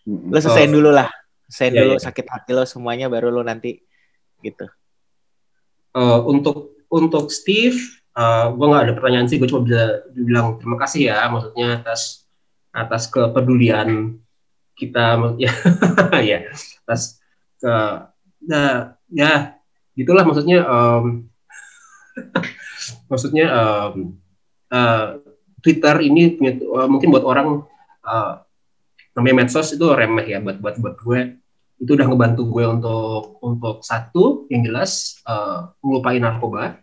Mm-mm. 0.05 0.29
lo 0.29 0.37
selesaiin 0.37 0.69
dulu 0.75 0.91
lah 0.91 1.07
selesaiin 1.47 1.73
Iya, 1.73 1.81
dulu 1.87 1.93
iya. 1.95 2.03
sakit 2.03 2.25
hati 2.27 2.51
lo 2.51 2.63
semuanya 2.67 3.07
baru 3.07 3.31
lo 3.31 3.41
nanti 3.41 3.79
gitu 4.43 4.67
Eh, 5.89 6.19
untuk 6.29 6.77
untuk 6.89 7.33
Steve, 7.33 7.77
gue 8.53 8.65
nggak 8.69 8.83
ada 8.85 8.93
pertanyaan 8.93 9.25
sih. 9.25 9.41
Gue 9.41 9.49
cuma 9.49 9.65
bisa 9.65 10.05
bilang 10.13 10.61
terima 10.61 10.77
kasih 10.77 11.09
ya, 11.09 11.25
maksudnya 11.33 11.81
atas 11.81 12.29
atas 12.69 13.09
kepedulian 13.09 14.21
kita, 14.77 15.17
ya, 15.41 15.49
ya 16.29 16.39
atas 16.85 17.17
ke, 17.57 17.73
ya, 18.45 18.93
ya 19.09 19.58
gitulah 19.99 20.23
maksudnya. 20.23 20.59
em, 20.63 21.05
maksudnya 23.11 23.45
em, 23.51 23.93
eh, 24.71 25.05
Twitter 25.59 25.95
ini 25.99 26.39
punya, 26.39 26.53
eh, 26.55 26.87
mungkin 26.87 27.09
buat 27.11 27.25
orang 27.27 27.47
eh, 28.05 28.33
namanya 29.13 29.43
medsos 29.43 29.75
itu 29.75 29.83
remeh 29.91 30.25
ya 30.25 30.39
buat 30.39 30.57
buat 30.63 30.75
buat 30.79 30.95
gue 31.03 31.19
itu 31.79 31.91
udah 31.95 32.07
ngebantu 32.11 32.43
gue 32.47 32.65
untuk 32.67 33.39
untuk 33.39 33.75
satu 33.83 34.47
yang 34.47 34.63
jelas 34.63 35.19
eh, 35.27 35.59
ngelupain 35.83 36.21
narkoba 36.23 36.79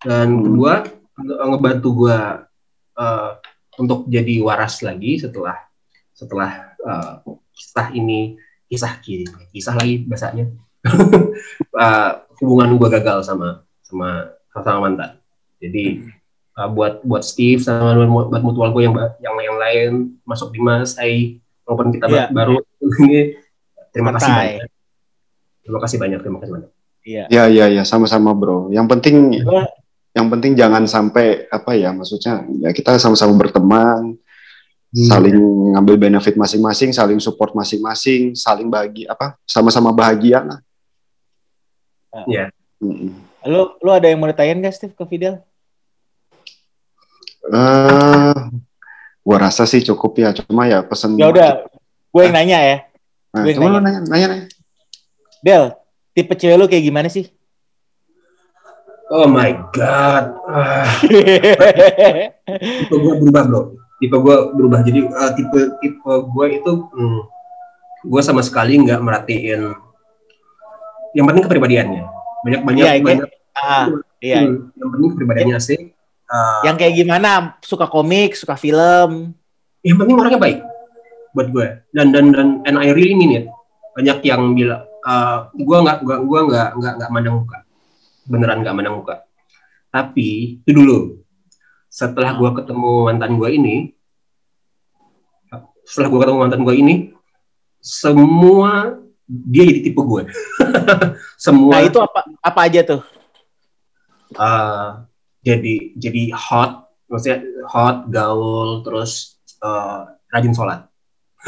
dan 0.00 0.28
Hmm. 0.30 0.42
kedua 0.46 0.72
nge- 1.18 1.38
ngebantu 1.50 1.88
gue 2.06 2.18
eh, 2.96 3.30
untuk 3.78 4.06
jadi 4.06 4.34
waras 4.44 4.82
lagi 4.84 5.18
setelah 5.18 5.56
setelah 6.14 6.74
eh, 6.78 7.12
kisah 7.50 7.88
ini 7.92 8.36
kisah 8.70 8.92
ki- 9.02 9.26
kisah 9.50 9.74
lagi 9.74 10.06
bahasanya 10.06 10.46
Eh, 10.80 12.10
hubungan 12.40 12.72
gue 12.80 12.88
gagal 12.88 13.28
sama 13.28 13.64
sama 13.84 14.32
sama 14.48 14.88
mantan 14.88 15.20
jadi 15.60 16.00
eh, 16.56 16.68
buat 16.72 17.04
buat 17.04 17.20
Steve 17.20 17.60
sama 17.60 17.92
buat 18.08 18.40
mutual 18.40 18.72
gue 18.72 18.88
yang 18.88 18.96
yang 19.20 19.36
yang 19.44 19.56
lain 19.60 19.90
masuk 20.24 20.50
Dimas 20.56 20.96
Hai 20.96 21.40
walaupun 21.68 21.94
kita 21.94 22.06
Iya. 22.10 22.26
baru. 22.34 22.58
Ini 22.82 23.38
terima 23.94 24.10
kasih 24.18 24.32
banyak. 24.34 24.68
Terima 25.62 25.78
kasih 25.78 25.96
banyak 26.02 26.18
terima 26.24 26.38
kasih 26.42 26.52
banyak. 26.58 26.70
Iya. 27.06 27.24
Ya 27.30 27.44
ya 27.46 27.66
ya 27.70 27.82
sama-sama 27.86 28.34
bro. 28.34 28.72
Yang 28.74 28.86
penting 28.98 29.16
yang 30.10 30.26
penting 30.26 30.58
jangan 30.58 30.82
sampai 30.90 31.46
apa 31.46 31.78
ya 31.78 31.94
maksudnya 31.94 32.42
ya 32.58 32.74
kita 32.74 32.98
sama-sama 32.98 33.38
berteman, 33.38 34.18
saling 34.90 35.38
ngambil 35.78 36.10
benefit 36.10 36.34
masing-masing, 36.34 36.90
saling 36.90 37.22
support 37.22 37.54
masing-masing, 37.54 38.34
saling 38.34 38.66
bagi 38.66 39.06
apa 39.06 39.38
sama-sama 39.46 39.94
bahagia 39.94 40.42
lah. 40.42 40.58
Iya. 42.26 42.50
Lo 43.44 43.78
lo 43.78 43.90
ada 43.90 44.06
yang 44.06 44.18
mau 44.18 44.26
ditanyain 44.26 44.58
gak 44.58 44.74
Steve 44.74 44.92
ke 44.92 45.04
Fidel 45.04 45.40
Eh, 47.42 48.34
gua 49.20 49.36
rasa 49.40 49.64
sih 49.64 49.80
cukup 49.82 50.12
ya. 50.16 50.30
Cuma 50.30 50.64
ya 50.64 50.82
pesen. 50.82 51.16
ya 51.16 51.26
udah 51.26 51.64
gue 52.10 52.22
yang 52.22 52.34
nanya 52.34 52.58
ya 52.60 52.76
Nah, 53.30 53.42
gue 53.42 53.50
yang 53.50 53.58
cuma 53.58 53.68
lu 53.70 53.78
nanya. 53.78 54.00
nanya, 54.02 54.10
nanya, 54.10 54.26
nanya. 54.28 54.46
Del 55.40 55.64
tipe 56.10 56.34
cewek 56.34 56.58
lo 56.58 56.66
kayak 56.66 56.84
gimana 56.84 57.06
sih 57.06 57.30
oh 59.08 59.24
my 59.24 59.50
god 59.72 60.34
tipe 62.78 62.94
gue 62.94 63.14
berubah 63.16 63.42
bro 63.46 63.60
tipe 63.96 64.16
gue 64.16 64.36
berubah 64.52 64.80
jadi 64.82 65.00
eh, 65.06 65.30
tipe 65.34 65.60
tipe 65.78 66.02
gue 66.28 66.46
itu 66.50 66.72
hmm, 66.90 67.20
gue 68.04 68.22
sama 68.22 68.42
sekali 68.42 68.78
nggak 68.78 69.00
merhatiin 69.00 69.70
yang 71.16 71.26
penting 71.28 71.44
kepribadiannya. 71.46 72.04
Banyak 72.40 72.60
banyak 72.64 72.84
Iya, 72.84 73.02
banyak 73.04 73.28
ah 73.60 73.86
iya. 74.22 74.38
Hmm, 74.46 74.72
yang 74.78 74.88
penting 74.94 75.08
kepribadiannya 75.14 75.58
sih 75.60 75.80
Eh, 76.30 76.60
yang 76.62 76.78
kayak 76.78 76.94
gimana? 76.94 77.58
Suka 77.58 77.90
komik 77.90 78.38
suka 78.38 78.54
film? 78.54 79.34
Yang 79.82 79.96
penting 79.98 80.14
orangnya 80.14 80.38
baik 80.38 80.58
buat 81.34 81.48
gue. 81.50 81.68
Dan 81.90 82.14
dan 82.14 82.30
dan 82.30 82.48
and 82.62 82.76
I 82.78 82.94
really 82.94 83.18
mean 83.18 83.34
it. 83.34 83.44
Banyak 83.98 84.22
yang 84.22 84.54
bilang 84.54 84.86
eh, 84.86 85.38
gue 85.58 85.78
nggak 85.82 85.98
gua 86.06 86.16
gua 86.22 86.40
nggak 86.46 86.68
nggak 86.78 86.92
nggak 87.02 87.10
mandang 87.10 87.36
muka. 87.42 87.58
Beneran 88.30 88.62
nggak 88.62 88.74
mandang 88.78 88.96
muka. 89.02 89.26
Tapi 89.90 90.62
itu 90.62 90.70
dulu. 90.70 91.18
Setelah 91.90 92.38
gue 92.38 92.50
ketemu 92.62 93.10
mantan 93.10 93.34
gue 93.34 93.50
ini 93.50 93.76
setelah 95.82 96.06
gue 96.06 96.18
ketemu 96.22 96.38
mantan 96.38 96.62
gue 96.62 96.74
ini 96.78 96.94
semua 97.82 98.94
dia 99.30 99.62
jadi 99.62 99.80
tipe 99.86 100.02
gue 100.02 100.22
semua 101.44 101.70
nah 101.70 101.80
itu 101.80 101.98
apa 101.98 102.20
apa 102.42 102.60
aja 102.66 102.80
tuh 102.82 103.00
eh, 104.32 104.88
jadi 105.40 105.74
jadi 105.94 106.22
hot 106.34 106.70
maksudnya 107.06 107.38
hot 107.66 108.06
gaul 108.08 108.82
terus 108.82 109.38
eh, 109.56 110.00
rajin 110.28 110.50
sholat 110.50 110.80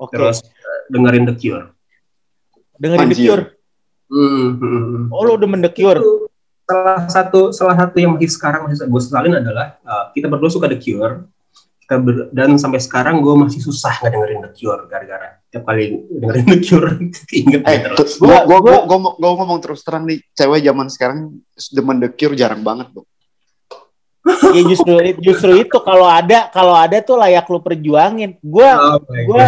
oke 0.00 0.10
terus 0.10 0.40
eh, 0.40 0.80
dengerin 0.88 1.24
The 1.24 1.34
Cure. 1.34 1.64
dengerin 2.76 3.04
The 3.04 3.12
Anjir. 3.12 3.20
Cure 3.20 3.44
Hmm, 4.06 4.22
hmm, 4.22 4.62
hmm. 4.62 5.04
oh 5.10 5.22
lo 5.24 5.34
demen 5.34 5.58
The 5.58 5.72
Cure 5.72 5.98
Itu 5.98 6.30
Salah 6.62 7.06
satu 7.06 7.50
salah 7.50 7.74
satu 7.74 7.94
yang 7.98 8.14
masih 8.14 8.26
sekarang 8.28 8.66
masih 8.66 8.86
gue 8.86 9.02
sesalin 9.02 9.34
adalah 9.36 9.78
eh, 9.78 10.04
kita 10.14 10.26
berdua 10.26 10.46
suka 10.46 10.66
The 10.66 10.78
Cure. 10.78 11.26
Kita 11.78 11.94
ber- 11.98 12.30
dan 12.30 12.54
sampai 12.54 12.78
sekarang 12.78 13.18
gue 13.18 13.34
masih 13.36 13.62
susah 13.62 13.98
nggak 13.98 14.10
dengerin 14.10 14.40
The 14.42 14.50
Cure 14.50 14.82
gara-gara 14.86 15.38
tiap 15.56 15.64
kali 15.64 15.84
dengerin 16.12 16.44
The 16.44 16.58
Cure 16.60 16.88
inget 17.40 17.60
Eh, 17.64 17.76
gitu. 17.80 17.94
terus 17.96 18.12
Gua- 18.20 18.44
gua, 18.44 18.58
gua, 18.60 18.60
gua- 18.60 18.84
gua, 18.84 18.98
gua, 19.00 19.12
gua 19.16 19.30
ngomong 19.40 19.58
terus 19.58 19.80
terang 19.80 20.04
nih, 20.04 20.20
cewek 20.30 20.60
zaman 20.60 20.86
sekarang 20.86 21.18
demen 21.72 21.96
The 21.98 22.12
Cure 22.12 22.36
jarang 22.36 22.60
banget, 22.60 22.92
Bro. 22.92 23.08
ya 24.26 24.62
justru 24.66 24.90
justru 25.22 25.50
itu 25.56 25.78
kalau 25.80 26.04
ada 26.04 26.50
kalau 26.50 26.74
ada 26.74 26.98
tuh 26.98 27.14
layak 27.14 27.46
lo 27.46 27.62
perjuangin. 27.62 28.34
Gue 28.42 28.66
Oh 28.66 28.98
gue 28.98 29.44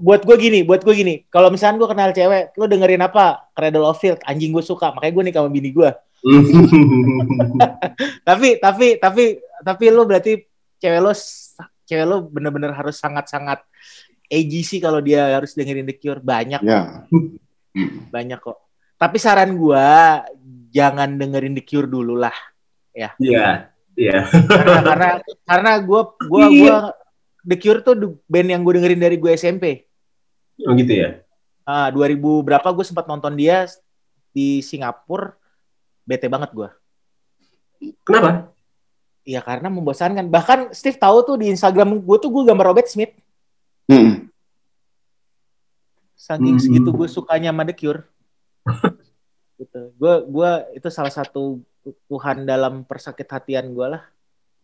buat 0.00 0.24
gue 0.24 0.36
gini 0.40 0.64
buat 0.64 0.80
gue 0.80 0.94
gini. 0.96 1.14
Kalau 1.28 1.52
misalnya 1.52 1.76
gue 1.76 1.88
kenal 1.92 2.10
cewek 2.10 2.56
lo 2.56 2.64
dengerin 2.64 3.04
apa? 3.04 3.44
Cradle 3.52 3.84
of 3.84 4.00
Filth. 4.00 4.24
Anjing 4.24 4.56
gue 4.56 4.64
suka. 4.64 4.88
Makanya 4.88 5.12
gue 5.12 5.24
nikah 5.28 5.40
sama 5.44 5.52
bini 5.52 5.68
gue 5.68 5.90
tapi 8.24 8.56
tapi 8.58 8.96
tapi 8.98 9.24
tapi 9.62 9.84
lo 9.92 10.02
berarti 10.04 10.42
cewek 10.80 11.00
lo 11.00 11.12
cewek 11.84 12.06
lo 12.06 12.16
bener-bener 12.26 12.72
harus 12.72 12.96
sangat-sangat 12.96 13.62
sih 14.62 14.78
kalau 14.78 14.98
dia 14.98 15.34
harus 15.34 15.52
dengerin 15.52 15.86
The 15.86 15.96
Cure. 15.96 16.20
Banyak 16.20 16.60
Ya. 16.62 17.04
banyak 18.10 18.38
kok. 18.38 18.58
Tapi 18.96 19.16
saran 19.16 19.54
gua 19.54 20.24
jangan 20.70 21.12
dengerin 21.12 21.52
The 21.52 21.62
Cure 21.62 21.84
dulu 21.86 22.16
lah 22.16 22.32
Iya, 22.92 23.12
iya. 23.92 24.24
karena 24.48 24.80
karena 24.80 25.08
karena 25.44 25.70
gue 25.80 26.00
gue 26.26 26.44
gue 26.60 26.74
The 27.44 27.56
Cure 27.56 27.80
tuh 27.80 27.94
band 28.24 28.48
yang 28.48 28.64
gue 28.64 28.72
dengerin 28.76 29.00
dari 29.00 29.16
gue 29.16 29.28
SMP 29.30 29.84
Oh 30.64 30.72
gitu 30.72 30.92
ya. 30.96 31.20
ah 31.62 31.92
2000 31.92 32.16
berapa 32.40 32.64
gue 32.72 32.84
sempat 32.84 33.04
nonton 33.04 33.36
dia 33.36 33.68
di 34.32 34.60
Singapura. 34.60 35.36
Bete 36.04 36.24
banget 36.28 36.52
gue 36.52 36.68
Kenapa? 38.00 38.48
Iya 39.20 39.42
karena 39.42 39.68
membosankan. 39.68 40.30
Bahkan 40.30 40.58
Steve 40.72 40.96
tahu 40.96 41.20
tuh 41.20 41.36
di 41.36 41.50
Instagram 41.50 42.00
gue 42.00 42.16
tuh 42.16 42.30
gue 42.32 42.42
gambar 42.48 42.72
Robert 42.72 42.88
Smith 42.88 43.12
Mm-mm. 43.86 44.26
saking 46.16 46.56
Hmm. 46.56 46.62
segitu 46.62 46.90
gue 46.90 47.06
sukanya 47.06 47.50
sama 47.50 47.62
The 47.62 47.74
Cure 47.74 48.02
gitu 49.56 49.80
gue 49.94 50.14
gue 50.26 50.50
itu 50.74 50.88
salah 50.88 51.08
satu 51.08 51.62
Tuhan 52.06 52.42
dalam 52.42 52.82
persakit 52.82 53.24
hatian 53.24 53.70
gue 53.70 53.86
lah 53.88 54.02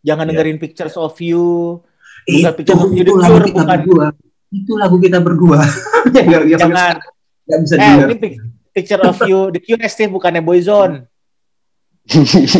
jangan 0.00 0.26
Iya. 0.26 0.30
dengerin 0.34 0.58
Pictures 0.58 0.96
of 0.96 1.14
You 1.16 1.78
Itu, 2.22 2.50
Picture 2.52 2.76
of 2.76 2.90
You, 2.90 3.02
itu 3.02 3.12
The 3.12 3.24
Cure, 3.24 3.44
kita 3.44 3.54
bukan. 3.56 3.78
berdua. 3.78 4.06
Itu 4.48 4.72
lagu 4.76 4.96
kita 4.96 5.18
berdua. 5.18 5.58
Nggak 6.04 6.22
yang 6.22 6.30
sampai 6.36 6.50
jangan 6.52 6.70
sekarang 6.76 7.00
nggak 7.42 7.58
bisa 7.58 7.74
eh 7.74 7.78
denger. 7.80 8.04
ini 8.04 8.16
pic- 8.16 8.38
Picture 8.72 9.02
of 9.02 9.18
You 9.22 9.38
The 9.48 9.60
Cure 9.60 9.86
Steve 9.86 10.12
bukannya 10.12 10.38
Boyzone 10.40 10.96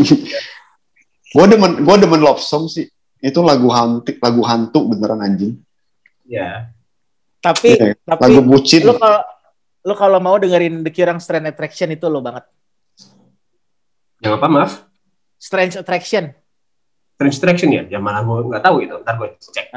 gua 1.32 1.46
demen 1.46 1.82
gua 1.82 1.96
demen 1.96 2.20
love 2.20 2.38
song 2.38 2.66
sih. 2.66 2.86
Itu 3.18 3.38
lagu 3.40 3.66
hantu, 3.68 4.10
lagu 4.16 4.42
hantu 4.42 4.78
beneran 4.84 5.20
anjing. 5.20 5.58
Ya. 6.32 6.72
tapi 7.44 7.76
Iya, 7.76 7.92
tapi 8.08 8.32
Lagu 8.32 8.40
bucin. 8.40 8.80
lu 8.88 8.96
kalau 8.96 9.20
lu 9.84 9.94
kalau 9.98 10.18
mau 10.22 10.40
dengerin 10.40 10.80
The 10.80 10.88
Cure 10.88 11.12
yang 11.12 11.20
Strand 11.20 11.44
Attraction 11.44 11.92
itu 11.92 12.08
lo 12.08 12.24
banget 12.24 12.48
Yang 14.22 14.32
apa 14.38 14.46
maaf? 14.48 14.72
Strange 15.36 15.74
Attraction. 15.74 16.30
Strange 17.18 17.36
Attraction 17.42 17.68
ya? 17.74 17.82
Ya 17.90 17.98
malah 17.98 18.22
gue 18.22 18.54
nggak 18.54 18.62
tahu 18.62 18.76
itu. 18.86 18.94
Ntar 19.02 19.14
gue 19.18 19.28
cek. 19.34 19.74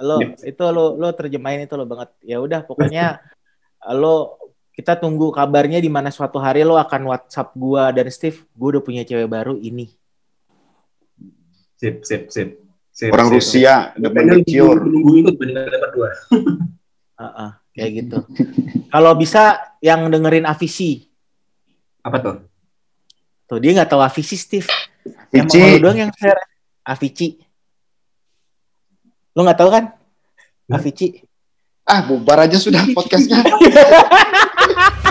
Lo 0.00 0.16
itu 0.24 0.64
lo 0.72 0.96
lo 0.96 1.08
terjemahin 1.12 1.68
itu 1.68 1.76
lo 1.76 1.84
banget. 1.84 2.08
Ya 2.24 2.40
udah 2.40 2.64
pokoknya 2.64 3.20
lo 4.00 4.40
kita 4.72 4.96
tunggu 4.96 5.28
kabarnya 5.28 5.84
di 5.84 5.92
mana 5.92 6.08
suatu 6.08 6.40
hari 6.40 6.64
lo 6.64 6.80
akan 6.80 7.12
WhatsApp 7.12 7.52
gua 7.52 7.92
dan 7.92 8.08
Steve, 8.08 8.40
gua 8.56 8.80
udah 8.80 8.82
punya 8.82 9.04
cewek 9.04 9.28
baru 9.28 9.60
ini. 9.60 9.92
Sip, 11.76 12.00
sip, 12.08 12.32
sip. 12.32 12.61
Sip 12.92 13.08
Orang 13.10 13.32
sip. 13.32 13.36
Rusia, 13.40 13.96
the 13.96 14.08
manicure. 14.12 14.78
Nunggu 14.84 15.12
itu 15.24 15.30
bandingan 15.34 15.64
kalian 15.66 15.80
berdua. 15.80 16.10
Heeh, 17.18 17.50
kayak 17.72 17.90
gitu. 17.96 18.18
Kalau 18.92 19.12
bisa 19.16 19.58
yang 19.80 20.12
dengerin 20.12 20.44
Avicii. 20.44 21.08
Apa 22.04 22.16
tuh? 22.20 22.36
Tuh 23.48 23.58
dia 23.58 23.72
nggak 23.72 23.88
tahu 23.88 24.04
Avicii 24.04 24.38
Steve. 24.38 24.68
Emang 25.32 25.48
Vici, 25.50 25.58
lo 25.58 25.88
doang 25.88 25.98
yang 26.06 26.12
share 26.12 26.42
Avicii. 26.84 27.40
Lo 29.32 29.40
nggak 29.42 29.58
tahu 29.58 29.70
kan? 29.72 29.84
Avicii. 30.70 31.24
ah 31.82 31.98
bubar 32.06 32.46
aja 32.46 32.62
sudah 32.62 32.86
podcastnya. 32.94 33.42